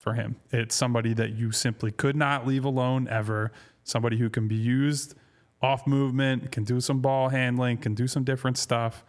[0.00, 0.36] For him.
[0.50, 3.52] It's somebody that you simply could not leave alone ever.
[3.84, 5.14] Somebody who can be used
[5.60, 9.04] off movement, can do some ball handling, can do some different stuff.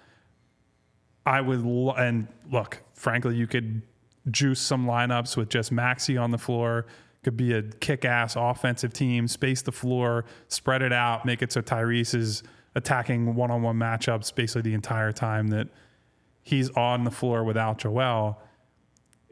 [1.26, 3.84] I would, lo- and look, frankly, you could
[4.30, 6.86] juice some lineups with just Maxey on the floor.
[7.24, 11.54] Could be a kick ass offensive team, space the floor, spread it out, make it
[11.54, 12.44] so Tyrese is
[12.76, 15.68] attacking one on one matchups basically the entire time that
[16.42, 18.42] he's on the floor without Joel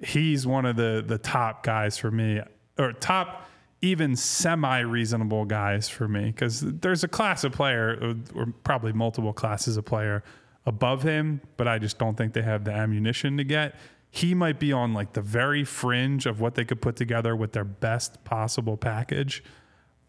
[0.04, 2.42] he's one of the the top guys for me
[2.78, 3.48] or top
[3.82, 9.34] even semi reasonable guys for me because there's a class of player or probably multiple
[9.34, 10.24] classes of player
[10.66, 13.76] above him, but I just don't think they have the ammunition to get.
[14.12, 17.54] He might be on like the very fringe of what they could put together with
[17.54, 19.44] their best possible package.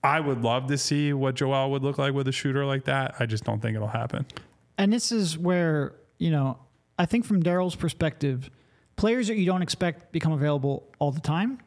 [0.02, 3.14] I would love to see what Joel would look like with a shooter like that.
[3.20, 4.26] I just don't think it'll happen.
[4.78, 6.58] And this is where, you know,
[6.98, 8.50] I think from Daryl's perspective,
[9.00, 11.58] players that you don't expect become available all the time.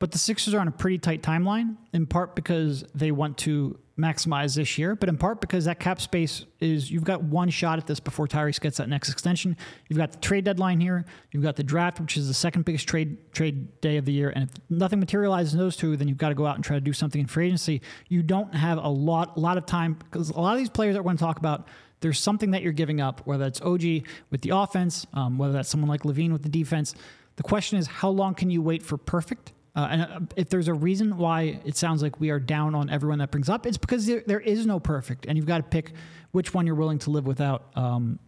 [0.00, 3.78] But the Sixers are on a pretty tight timeline, in part because they want to
[3.98, 7.78] maximize this year, but in part because that cap space is you've got one shot
[7.78, 9.56] at this before Tyrese gets that next extension.
[9.88, 11.06] You've got the trade deadline here.
[11.30, 14.28] You've got the draft, which is the second biggest trade trade day of the year.
[14.28, 16.76] And if nothing materializes in those two, then you've got to go out and try
[16.76, 17.80] to do something in free agency.
[18.10, 21.00] You don't have a lot lot of time because a lot of these players that
[21.00, 21.66] we're going to talk about
[22.04, 23.82] there's something that you're giving up, whether it's OG
[24.30, 26.94] with the offense, um, whether that's someone like LaVine with the defense.
[27.36, 29.54] The question is, how long can you wait for perfect?
[29.74, 32.90] Uh, and uh, if there's a reason why it sounds like we are down on
[32.90, 35.62] everyone that brings up, it's because there, there is no perfect, and you've got to
[35.62, 35.92] pick
[36.32, 37.70] which one you're willing to live without.
[37.74, 38.18] Um,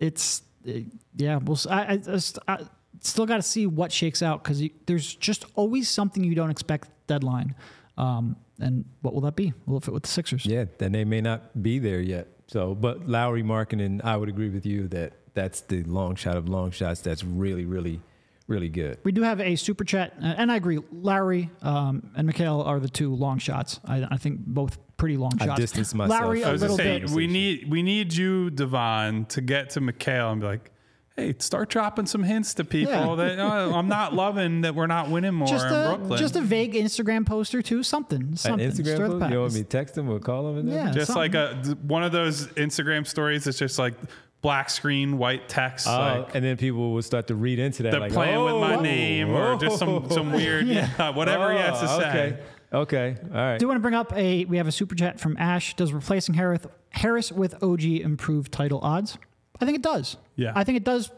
[0.00, 0.72] it's uh,
[1.16, 1.58] yeah, we'll.
[1.68, 2.18] I, I,
[2.48, 2.58] I
[3.02, 6.88] still got to see what shakes out because there's just always something you don't expect
[7.08, 7.56] deadline.
[7.98, 9.52] Um, and what will that be?
[9.66, 10.46] Will it fit with the Sixers?
[10.46, 12.28] Yeah, then they may not be there yet.
[12.46, 16.48] So, but Lauri Markkanen, I would agree with you that that's the long shot of
[16.48, 17.00] long shots.
[17.00, 18.00] That's really, really
[18.46, 18.98] really good.
[19.04, 20.78] We do have a super chat, uh, and I agree.
[20.92, 23.80] Lauri um, and Mikal are the two long shots.
[23.84, 25.50] I, I think both pretty long shots.
[25.50, 26.20] I distance myself.
[26.20, 27.10] Lauri a little say, bit.
[27.10, 30.70] We need we need you, Devon, to get to Mikal and be like,
[31.16, 33.14] hey, start dropping some hints to people yeah.
[33.14, 36.18] that oh, I'm not loving that we're not winning more just in a, Brooklyn.
[36.18, 38.36] Just a vague Instagram post or two, something.
[38.36, 38.64] something.
[38.64, 39.32] An Instagram post?
[39.32, 40.68] You want me to text them or call them?
[40.68, 41.32] yeah, just something.
[41.32, 43.46] like a one of those Instagram stories.
[43.46, 43.94] It's just like
[44.42, 45.86] black screen, white text.
[45.86, 47.90] Uh, like, and then people will start to read into that.
[47.90, 50.90] They're like, playing oh, with my name or just some, some weird, yeah.
[50.98, 52.08] yeah whatever oh, he has to oh, say.
[52.08, 52.38] Okay.
[52.72, 53.16] Okay.
[53.22, 53.58] All right.
[53.58, 54.44] Do you want to bring up a?
[54.44, 55.74] We have a super chat from Ash.
[55.76, 56.60] Does replacing Harris
[56.90, 59.18] Harris with OG improve title odds?
[59.60, 60.16] I think it does.
[60.36, 60.52] Yeah.
[60.54, 61.10] I think it does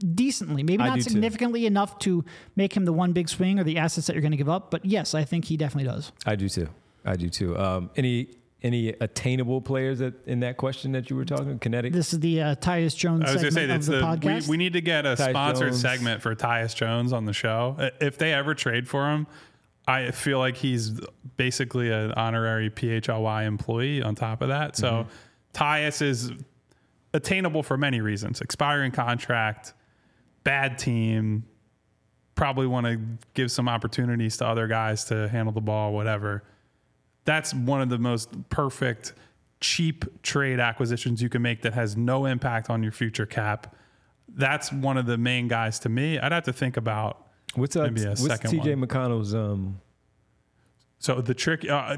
[0.00, 0.62] decently.
[0.62, 1.66] Maybe not significantly too.
[1.66, 2.24] enough to
[2.56, 4.70] make him the one big swing or the assets that you're going to give up.
[4.70, 6.12] But yes, I think he definitely does.
[6.26, 6.68] I do too.
[7.04, 7.56] I do too.
[7.58, 8.30] Um, any
[8.62, 11.58] any attainable players that, in that question that you were talking?
[11.58, 11.94] Kinetic.
[11.94, 13.24] This is the uh, Tyus Jones.
[13.26, 14.48] I was going to say that's the, the podcast.
[14.48, 15.80] We, we, need to get a Tyus sponsored Jones.
[15.80, 17.76] segment for Tyus Jones on the show.
[18.02, 19.26] If they ever trade for him,
[19.88, 21.00] I feel like he's
[21.36, 24.76] basically an honorary PHLY employee on top of that.
[24.76, 25.10] So mm-hmm.
[25.54, 26.30] Tyus is
[27.12, 29.74] attainable for many reasons: expiring contract,
[30.44, 31.44] bad team.
[32.34, 32.98] Probably want to
[33.34, 36.42] give some opportunities to other guys to handle the ball, whatever
[37.24, 39.12] that's one of the most perfect
[39.60, 43.76] cheap trade acquisitions you can make that has no impact on your future cap.
[44.28, 46.18] That's one of the main guys to me.
[46.18, 48.88] I'd have to think about what's uh, maybe a what's second TJ one.
[48.88, 49.80] McConnell's um
[51.00, 51.96] so the trick, uh,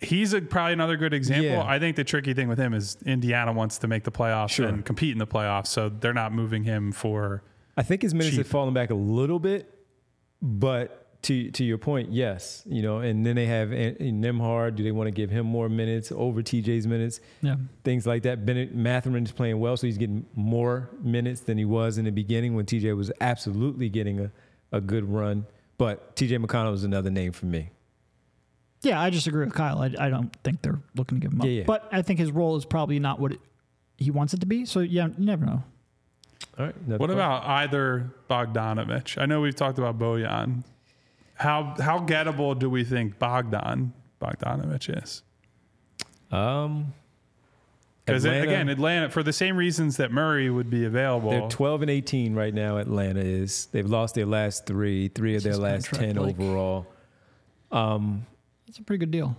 [0.00, 1.50] he's a, probably another good example.
[1.50, 1.64] Yeah.
[1.66, 4.68] I think the tricky thing with him is Indiana wants to make the playoffs sure.
[4.68, 7.42] and compete in the playoffs, so they're not moving him for.
[7.76, 8.38] I think his minutes cheap.
[8.38, 9.68] have fallen back a little bit,
[10.40, 14.76] but to to your point, yes, you know, and then they have Nembhard.
[14.76, 17.18] Do they want to give him more minutes over TJ's minutes?
[17.42, 18.46] Yeah, things like that.
[18.46, 22.12] Bennett Mathurin is playing well, so he's getting more minutes than he was in the
[22.12, 24.30] beginning when TJ was absolutely getting a,
[24.70, 25.46] a good run.
[25.78, 27.70] But TJ McConnell is another name for me.
[28.86, 29.80] Yeah, I just agree with Kyle.
[29.82, 31.46] I, I don't think they're looking to give him up.
[31.46, 31.64] Yeah, yeah.
[31.66, 33.40] But I think his role is probably not what it,
[33.98, 34.64] he wants it to be.
[34.64, 35.64] So yeah, you never know.
[36.58, 36.74] All right.
[36.86, 39.20] What about either Bogdanovich?
[39.20, 40.62] I know we've talked about Bojan.
[41.34, 45.22] How how gettable do we think Bogdan Bogdanovich is?
[46.30, 46.94] Um,
[48.04, 51.30] because again, Atlanta for the same reasons that Murray would be available.
[51.30, 52.78] They're twelve and eighteen right now.
[52.78, 53.66] Atlanta is.
[53.72, 56.86] They've lost their last three, three of their last ten like, overall.
[57.72, 58.26] Um,
[58.68, 59.36] it's a pretty good deal.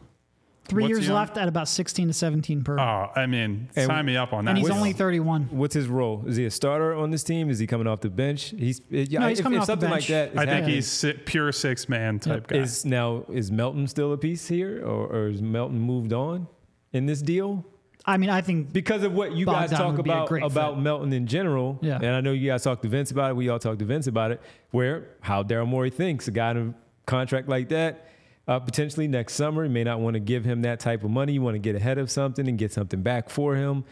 [0.67, 2.77] Three What's years left at about 16 to 17 per.
[2.77, 4.51] Oh, I mean, and sign me up on that.
[4.51, 5.43] And he's only 31.
[5.51, 6.23] What's his role?
[6.27, 7.49] Is he a starter on this team?
[7.49, 8.53] Is he coming off the bench?
[8.57, 10.09] He's, yeah, no, he's if, coming if off something the bench.
[10.09, 10.37] like that.
[10.37, 12.47] I think he's pure six man type yep.
[12.47, 12.57] guy.
[12.57, 16.47] Is now is Melton still a piece here, or, or is Melton moved on
[16.91, 17.65] in this deal?
[18.05, 20.81] I mean, I think because of what you Bogdan guys talk about about fit.
[20.81, 21.95] Melton in general, yeah.
[21.95, 23.35] and I know you guys talked to Vince about it.
[23.35, 24.41] We all talked to Vince about it.
[24.71, 26.73] Where how Daryl Morey thinks a guy in a
[27.05, 28.07] contract like that
[28.47, 29.65] uh, potentially next summer.
[29.65, 31.33] You may not want to give him that type of money.
[31.33, 33.83] You want to get ahead of something and get something back for him.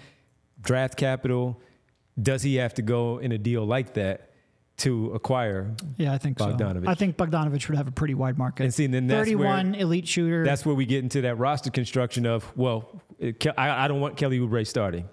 [0.62, 1.60] Draft capital.
[2.22, 4.32] Does he have to go in a deal like that
[4.78, 5.76] to acquire?
[5.98, 6.86] Yeah, I think Bogdanovich?
[6.86, 6.92] so.
[6.92, 8.64] I think Bogdanovich would have a pretty wide market.
[8.64, 10.46] And see, then that's 31 where, elite shooter.
[10.46, 14.16] That's where we get into that roster construction of well, it, I, I, don't want
[14.16, 15.10] Kelly Oubre starting.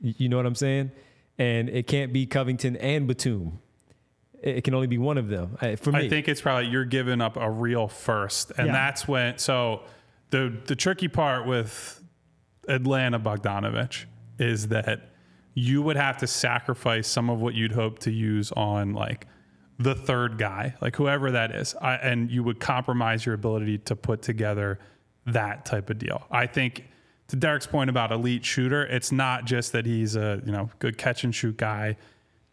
[0.00, 0.92] You know what I'm saying?
[1.38, 3.58] And it can't be Covington and Batum
[4.42, 5.56] it can only be one of them.
[5.60, 8.72] Uh, For me, I think it's probably you're giving up a real first, and Yeah.
[8.72, 9.38] that's when.
[9.38, 9.82] So
[10.30, 12.02] the the tricky part with
[12.68, 14.04] Atlanta Bogdanovich
[14.38, 15.10] is that
[15.54, 19.26] you would have to sacrifice some of what you'd hope to use on like
[19.78, 23.96] the third guy, like whoever that is, I, and you would compromise your ability to
[23.96, 24.78] put together
[25.26, 26.24] that type of deal.
[26.30, 26.84] I think
[27.28, 30.96] to Derek's point about elite shooter, it's not just that he's a you know good
[30.98, 31.96] catch and shoot guy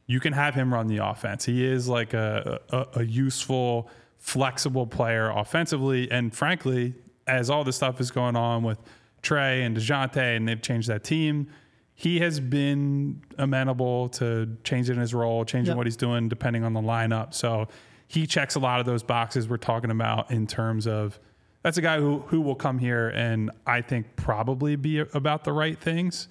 [0.08, 1.46] you can have him run the offense.
[1.46, 6.10] He is like a, a, a useful, flexible player offensively.
[6.12, 6.94] And frankly,
[7.28, 8.80] as all this stuff is going on with
[9.24, 11.48] Trae and Dejounte, and they've changed that team,
[11.96, 15.78] he has been amenable to changing his role, changing Yep.
[15.78, 17.34] what he's doing depending on the lineup.
[17.34, 17.68] So
[18.08, 21.20] he checks a lot of those boxes we're talking about in terms of
[21.64, 25.54] that's a guy who who will come here and I think probably be about the
[25.54, 26.28] right things.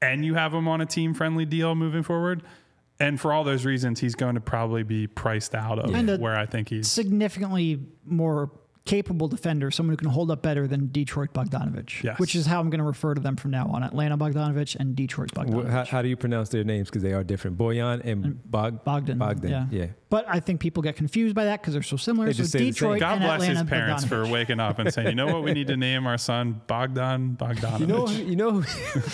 [0.00, 2.42] And you have him on a team friendly deal moving forward.
[3.00, 6.16] And for all those reasons, he's going to probably be priced out of And a-
[6.18, 6.90] where I think he's.
[6.90, 8.50] significantly more
[8.88, 12.18] capable defender, someone who can hold up better than Detroit Bogdanovich, Yes.
[12.18, 14.96] which is how I'm going to refer to them from now on: Atlanta Bogdanovich and
[14.96, 15.68] Detroit Bogdanovich.
[15.68, 16.88] How, how do you pronounce their names?
[16.88, 17.58] Because they are different.
[17.58, 19.50] Boyan and Bog Bogdan, Bogdan.
[19.50, 19.66] yeah.
[19.70, 19.86] yeah.
[20.10, 22.26] But I think people get confused by that because they're so similar.
[22.28, 22.60] They so just say.
[22.60, 25.44] Detroit God and bless Atlanta his parents for waking up and saying, you know what,
[25.44, 27.80] we need to name our son Bogdan Bogdanovich.
[27.80, 28.64] You know, you know,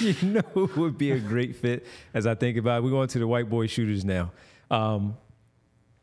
[0.23, 2.85] you know who would be a great fit as I think about it.
[2.85, 4.31] We're going to the white boy shooters now.
[4.71, 5.17] Um,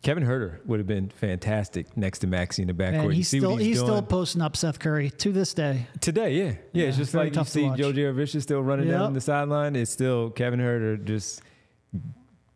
[0.01, 3.03] Kevin Huerter would have been fantastic next to Maxey in the backcourt.
[3.05, 5.87] And he's see what still he's, still posting up Seth Curry to this day.
[5.99, 6.33] today.
[6.33, 6.87] Yeah, yeah.
[6.87, 7.77] it's just like you tough to see watch.
[7.77, 8.97] Joe Jaravich still running Yep.
[8.97, 9.75] down the sideline.
[9.75, 11.41] It's still Kevin Huerter just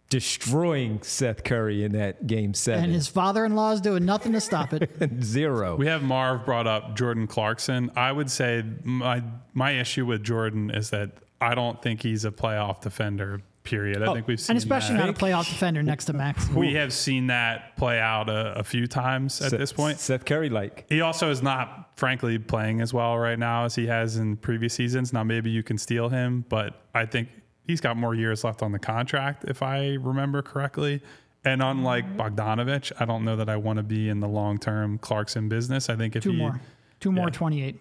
[0.10, 2.86] destroying Seth Curry in that game seven.
[2.86, 4.90] And his father-in-law is doing nothing to stop it.
[5.24, 5.76] zero.
[5.76, 7.92] We have Marv brought up Jordan Clarkson.
[7.96, 9.24] I would say my
[9.54, 13.42] my issue with Jordan is that I don't think he's a playoff defender.
[13.66, 14.04] Period.
[14.04, 15.08] I think we've seen and especially that.
[15.08, 16.48] not a playoff defender next to Max.
[16.56, 20.00] we have seen that play out a, a few times at Seth- this point.
[20.00, 20.86] Seth Curry like.
[20.88, 24.74] He also is not, frankly, playing as well right now as he has in previous
[24.76, 25.12] seasons.
[25.12, 27.30] Now, maybe you can steal him, but I think
[27.68, 31.02] he's got more years left on the contract, if I remember correctly.
[31.44, 34.98] And unlike Bogdanovich, I don't know that I want to be in the long term
[34.98, 35.90] Clarkson business.
[35.90, 36.60] I think if Two he, more,
[37.00, 37.80] two more 28.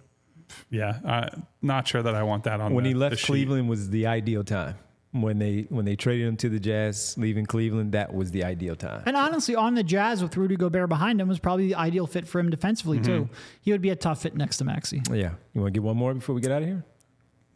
[0.71, 1.29] yeah, uh,
[1.63, 2.75] not sure that I want that on.
[2.75, 3.27] when the, he left sheet.
[3.27, 4.77] Cleveland was the ideal time.
[5.15, 8.75] When they when they traded him to the Jazz, leaving Cleveland, that was the ideal
[8.75, 9.05] time.
[9.07, 12.27] And honestly, on the Jazz with Rudy Gobert behind him was probably the ideal fit
[12.27, 13.29] for him defensively too.
[13.61, 15.03] He would be a tough fit next to Maxey.
[15.13, 16.85] Yeah, you want to get one more before we get out of here?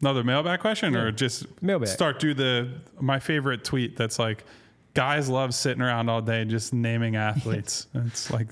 [0.01, 1.89] Another mailbag question, or just Mailbag.
[1.89, 4.45] start do the my favorite tweet that's like.
[4.95, 7.87] Guys love sitting around all day just naming athletes.
[7.95, 8.49] it's like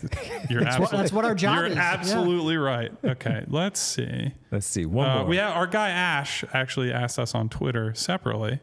[0.48, 1.74] you're That's what, absolutely, that's what our job You're is.
[1.74, 1.80] Yeah.
[1.98, 2.92] absolutely right.
[3.04, 4.32] Okay, let's see.
[4.52, 5.24] Let's see one Uh, more.
[5.26, 8.60] we have our guy Ash actually asked us on Twitter separately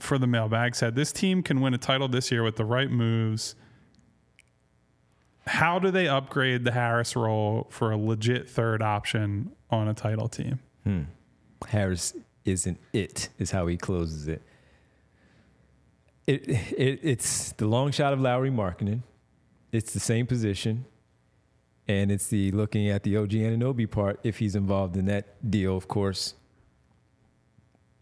[0.00, 0.74] for the mailbag.
[0.74, 3.54] Said this team can win a title this year with the right moves.
[5.46, 10.28] How do they upgrade the Harris role for a legit third option on a title
[10.28, 10.60] team?
[10.84, 11.02] Hmm.
[11.68, 12.14] Harris
[12.44, 14.42] isn't it, is how he closes it.
[16.26, 17.00] It, it.
[17.02, 19.02] It's the long shot of Lauri Markkanen.
[19.72, 20.84] It's the same position.
[21.88, 25.76] And it's the looking at the OG Anunoby part, if he's involved in that deal,
[25.76, 26.34] of course,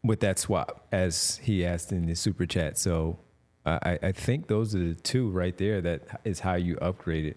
[0.03, 2.79] with that swap, as he asked in the super chat.
[2.79, 3.19] So
[3.67, 7.37] I, I think those are the two right there that is how you upgrade it.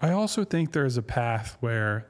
[0.00, 2.06] I also think there's a path where,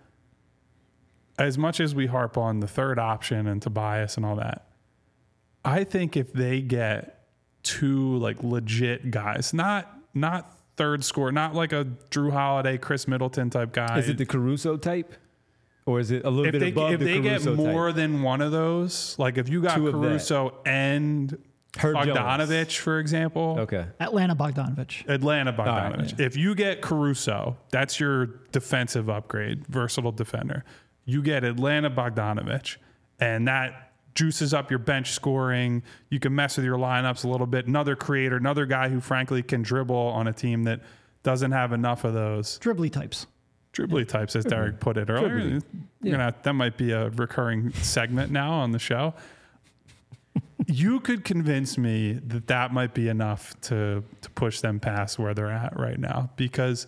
[1.39, 4.67] as much as we harp on the third option and Tobias and all that,
[5.65, 7.27] I think if they get
[7.63, 13.51] two like legit guys, not not third score, not like a Jrue Holiday, Khris Middleton
[13.51, 13.99] type guy.
[13.99, 15.15] Is it the Caruso type?
[15.89, 17.97] Or is it a little if bit they, above if the they get more type?
[17.97, 20.01] than one of those, like if you got Two of that.
[20.01, 21.39] Caruso and
[21.79, 22.11] Herb Jones.
[22.19, 23.87] Bogdanovich, for example, Okay.
[23.99, 25.09] Atlanta Bogdanovich.
[25.09, 25.97] Atlanta Bogdanovich.
[26.13, 30.65] right, If you get Caruso, that's your defensive upgrade, versatile defender.
[31.07, 32.77] You get Atlanta Bogdanovich,
[33.19, 35.83] and that juices up your bench scoring.
[36.11, 37.67] You can mess with your lineups a little bit.
[37.67, 40.81] Another creator, another guy who frankly can dribble on a team that
[41.23, 43.27] doesn't have enough of those Dribbly types.
[43.79, 45.61] Dribbly types, as Derek put it earlier.
[46.03, 49.15] You're gonna, that might be a recurring segment now on the show.
[50.67, 55.33] you could convince me that that might be enough to to push them past where
[55.33, 56.87] they're at right now because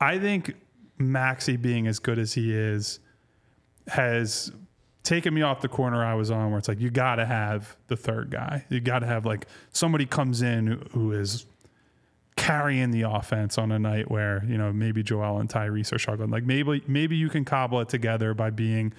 [0.00, 0.54] I think
[0.98, 3.00] Maxey being as good as he is
[3.88, 4.52] has
[5.02, 7.76] taken me off the corner I was on where it's like you got to have
[7.86, 8.64] the third guy.
[8.68, 11.46] You got to have like somebody comes in who, who is
[12.38, 16.30] carrying the offense on a night where you know maybe Joel and Tyrese are struggling.
[16.30, 18.94] Like maybe maybe you can cobble it together by being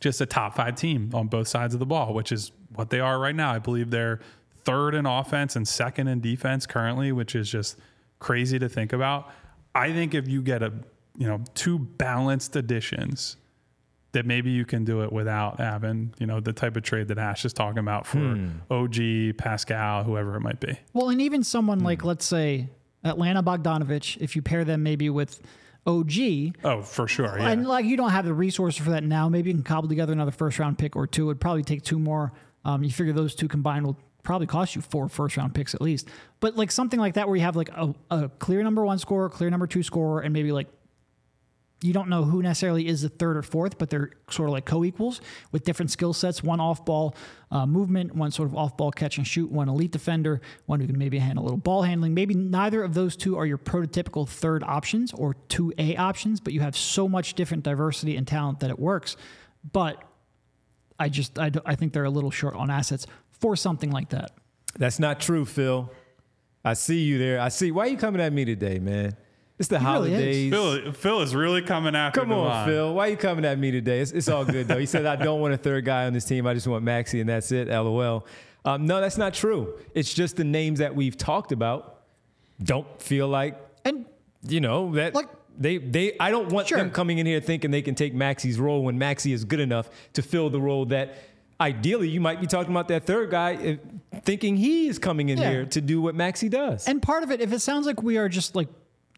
[0.00, 3.00] just a top five team on both sides of the ball, which is what they
[3.00, 3.52] are right now.
[3.52, 4.20] I believe they're
[4.64, 7.78] third in offense and second in defense currently, which is just
[8.18, 9.30] crazy to think about.
[9.74, 10.72] I think if you get a
[11.16, 13.36] you know two balanced additions,
[14.16, 17.18] that maybe you can do it without having you know the type of trade that
[17.18, 18.48] Ash is talking about for Hmm.
[18.70, 20.76] OG, Pascal, whoever it might be.
[20.92, 22.68] Well, and even someone like, let's say,
[23.04, 25.40] Atlanta Bogdanovich, if you pair them maybe with
[25.86, 27.36] OG, Oh, for sure.
[27.38, 27.50] Yeah.
[27.50, 30.12] and like you don't have the resources for that now, maybe you can cobble together
[30.12, 31.28] another first round pick or two.
[31.30, 32.32] It'd probably take two more.
[32.64, 35.80] Um, you figure those two combined will probably cost you four first round picks at
[35.80, 36.08] least.
[36.40, 39.28] But like something like that where you have like a, a clear number one scorer,
[39.28, 40.66] clear number two scorer, and maybe like
[41.82, 44.64] you don't know who necessarily is the third or fourth, but they're sort of like
[44.64, 45.20] co-equals
[45.52, 46.42] with different skill sets.
[46.42, 47.14] One off-ball
[47.50, 50.96] uh, movement, one sort of off-ball catch and shoot, one elite defender, one who can
[50.96, 52.14] maybe handle a little ball handling.
[52.14, 56.54] Maybe neither of those two are your prototypical third options or two A options, but
[56.54, 59.16] you have so much different diversity and talent that it works.
[59.70, 60.02] But
[60.98, 64.30] I just I, I think they're a little short on assets for something like that.
[64.78, 65.92] That's not true, Phil.
[66.64, 67.38] I see you there.
[67.38, 67.70] I see.
[67.70, 69.14] Why are you coming at me today, man?
[69.58, 70.52] It's the He really is.
[70.52, 70.82] holidays.
[70.84, 72.66] Phil, Phil is really coming after Come on, Devon.
[72.74, 72.94] Phil.
[72.94, 74.00] Why are you coming at me today?
[74.00, 74.78] It's, it's all good, though.
[74.78, 76.46] He said, I don't want a third guy on this team.
[76.46, 77.68] I just want Maxey, and that's it.
[77.68, 78.26] LOL.
[78.66, 79.78] Um, no, that's not true.
[79.94, 82.02] It's just the names that we've talked about
[82.62, 84.04] don't feel like, And
[84.46, 85.14] you know, that.
[85.14, 85.28] Like-
[85.58, 86.76] they, they, I don't want Sure.
[86.76, 89.88] them coming in here thinking they can take Maxey's role when Maxey is good enough
[90.12, 91.16] to fill the role that
[91.58, 93.78] ideally you might be talking about that third guy
[94.12, 95.50] uh, thinking he is coming in Yeah.
[95.50, 96.86] here to do what Maxey does.
[96.86, 98.68] And part of it, if it sounds like we are just like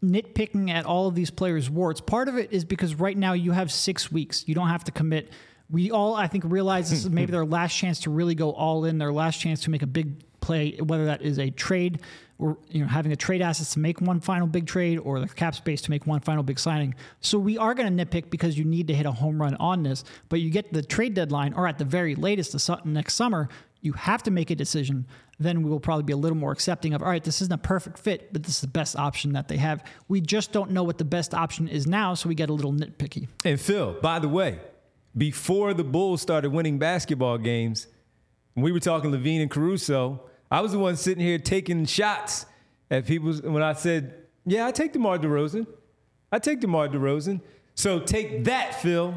[0.03, 3.53] nitpicking at all of these players' warts, part of it is because right now you
[3.53, 4.45] have six weeks.
[4.47, 5.33] You don't have to commit.
[5.71, 8.85] We all, I think, realize this is maybe their last chance to really go all
[8.85, 12.01] in, their last chance to make a big play, whether that is a trade
[12.39, 15.29] or you know having a trade assets to make one final big trade or the
[15.29, 16.95] cap space to make one final big signing.
[17.21, 19.83] So we are going to nitpick because you need to hit a home run on
[19.83, 23.49] this, but you get the trade deadline or at the very latest the next summer,
[23.81, 25.07] you have to make a decision.
[25.41, 27.59] Then we will probably be a little more accepting of all right, this isn't a
[27.59, 29.85] perfect fit, but this is the best option that they have.
[30.09, 32.73] We just don't know what the best option is now, so we get a little
[32.73, 33.29] nitpicky.
[33.45, 34.59] And Phil, by the way,
[35.17, 37.87] before the Bulls started winning basketball games,
[38.57, 42.47] we were talking LaVine and Caruso, I was the one sitting here taking shots
[42.91, 44.15] at people when I said,
[44.47, 45.67] "Yeah, I take DeMar DeRozan.
[46.33, 47.41] I take DeMar DeRozan."
[47.79, 49.15] So take that, Phil,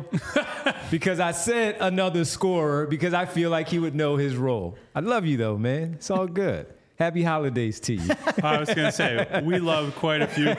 [0.91, 4.77] because I said another scorer because I feel like he would know his role.
[4.93, 5.93] I love you though, man.
[5.95, 6.67] It's all good.
[6.99, 8.11] Happy holidays to you.
[8.43, 10.55] I was going to say we love quite a few.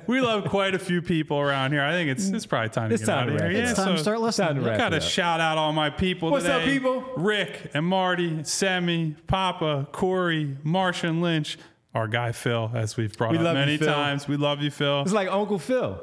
[0.06, 1.82] We love quite a few people around here.
[1.82, 3.50] I think it's it's probably time It's to get time out of here.
[3.52, 3.70] it up.
[3.70, 4.48] It's time to start listening.
[4.48, 7.02] Time to wrap Got to shout out all my people What's up, people?
[7.16, 11.56] Rick and Marty, Sammy, Papa, Corey, Martian Lynch,
[11.94, 13.88] our guy Phil, as we've brought We up you, many Phil.
[13.88, 14.28] times.
[14.28, 15.00] We love you, Phil.
[15.00, 15.98] It's like Uncle Phil.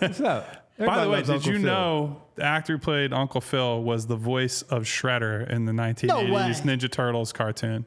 [0.00, 0.59] What's up?
[0.86, 1.66] By the way, did Uncle you Phil.
[1.66, 6.30] know the actor who played Uncle Phil was the voice of Shredder in the 1980s
[6.32, 6.42] way.
[6.76, 7.84] Ninja Turtles cartoon?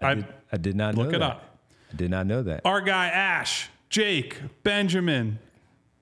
[0.00, 1.22] I did, I did not know Look it that.
[1.22, 1.58] up.
[1.92, 2.62] I did not know that.
[2.64, 5.38] Our guy Ash, Jake, Benjamin.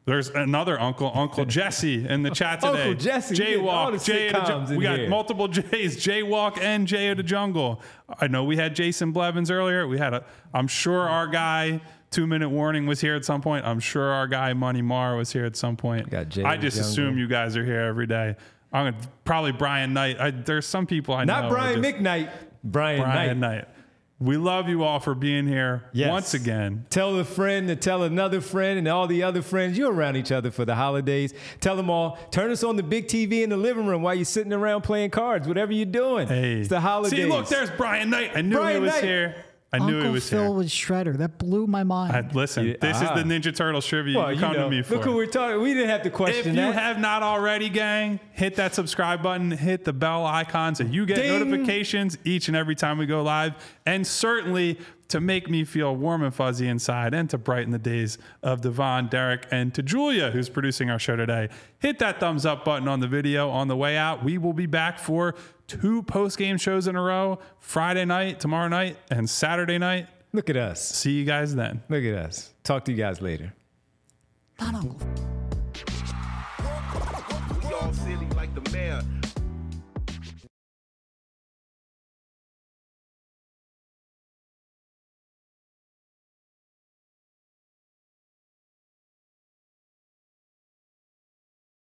[0.07, 2.83] There's another uncle, Uncle Jesse, in the chat today.
[2.89, 5.09] Uncle Jesse, we get Jaywalk, Jay of the Ju- We got here.
[5.09, 7.81] multiple J's, Jaywalk and Jay of the Jungle.
[8.19, 9.87] I know we had Jason Blevins earlier.
[9.87, 10.25] We had a.
[10.55, 11.81] I'm sure our guy.
[12.11, 13.65] Two minute warning was here at some point.
[13.65, 16.11] I'm sure our guy Money Mar was here at some point.
[16.11, 16.91] Got Jay I just Jungle.
[16.91, 18.35] assume you guys are here every day.
[18.73, 20.19] I'm gonna probably Brian Knight.
[20.21, 21.41] I, there's some people I know.
[21.43, 22.31] Not Brian just- McKnight.
[22.65, 23.05] Brian, Knight.
[23.13, 23.55] Brian Knight.
[23.57, 23.69] Knight.
[24.19, 26.11] We love you all for being here Yes.
[26.11, 26.85] once again.
[26.91, 29.79] Tell a friend to tell another friend and all the other friends.
[29.79, 31.33] You're around each other for the holidays.
[31.63, 34.27] Tell them all, turn us on the big TV in the living room while you're
[34.27, 36.29] sitting around playing cards, whatever you're doing.
[36.29, 37.19] Hey, It's the holidays.
[37.19, 38.33] See, look, there's Brian Knight.
[38.35, 39.05] I knew Brian he was Knight.
[39.05, 39.37] here.
[39.73, 40.51] I knew Uncle he was Phil here.
[40.51, 41.17] was Shredder.
[41.19, 42.13] That blew my mind.
[42.13, 43.15] I- listen, Yeah, this ah.
[43.15, 44.95] is the Ninja Turtle trivia Well, you come know, to me for.
[44.97, 45.61] Look who we're talking.
[45.61, 46.39] We didn't have to question that.
[46.39, 46.83] if question you that.
[46.83, 51.17] have not already, gang, hit that subscribe button, hit the bell icon so you get
[51.17, 51.39] Ding.
[51.39, 53.55] notifications each and every time we go live.
[53.87, 54.79] And certainly
[55.09, 59.09] to make me feel warm and fuzzy inside and to brighten the days of Devon,
[59.09, 61.49] Derek, and to Julia, who's producing our show today,
[61.81, 64.23] hit that thumbs up button on the video on the way out.
[64.25, 65.35] We will be back for
[65.71, 70.09] two post game shows in a row Friday night, tomorrow night, and Saturday night.
[70.33, 70.81] Look at us.
[70.83, 71.83] See you guys then.
[71.89, 72.53] Look at us.
[72.65, 73.55] Talk to you guys later.
[74.61, 74.99] Not Uncle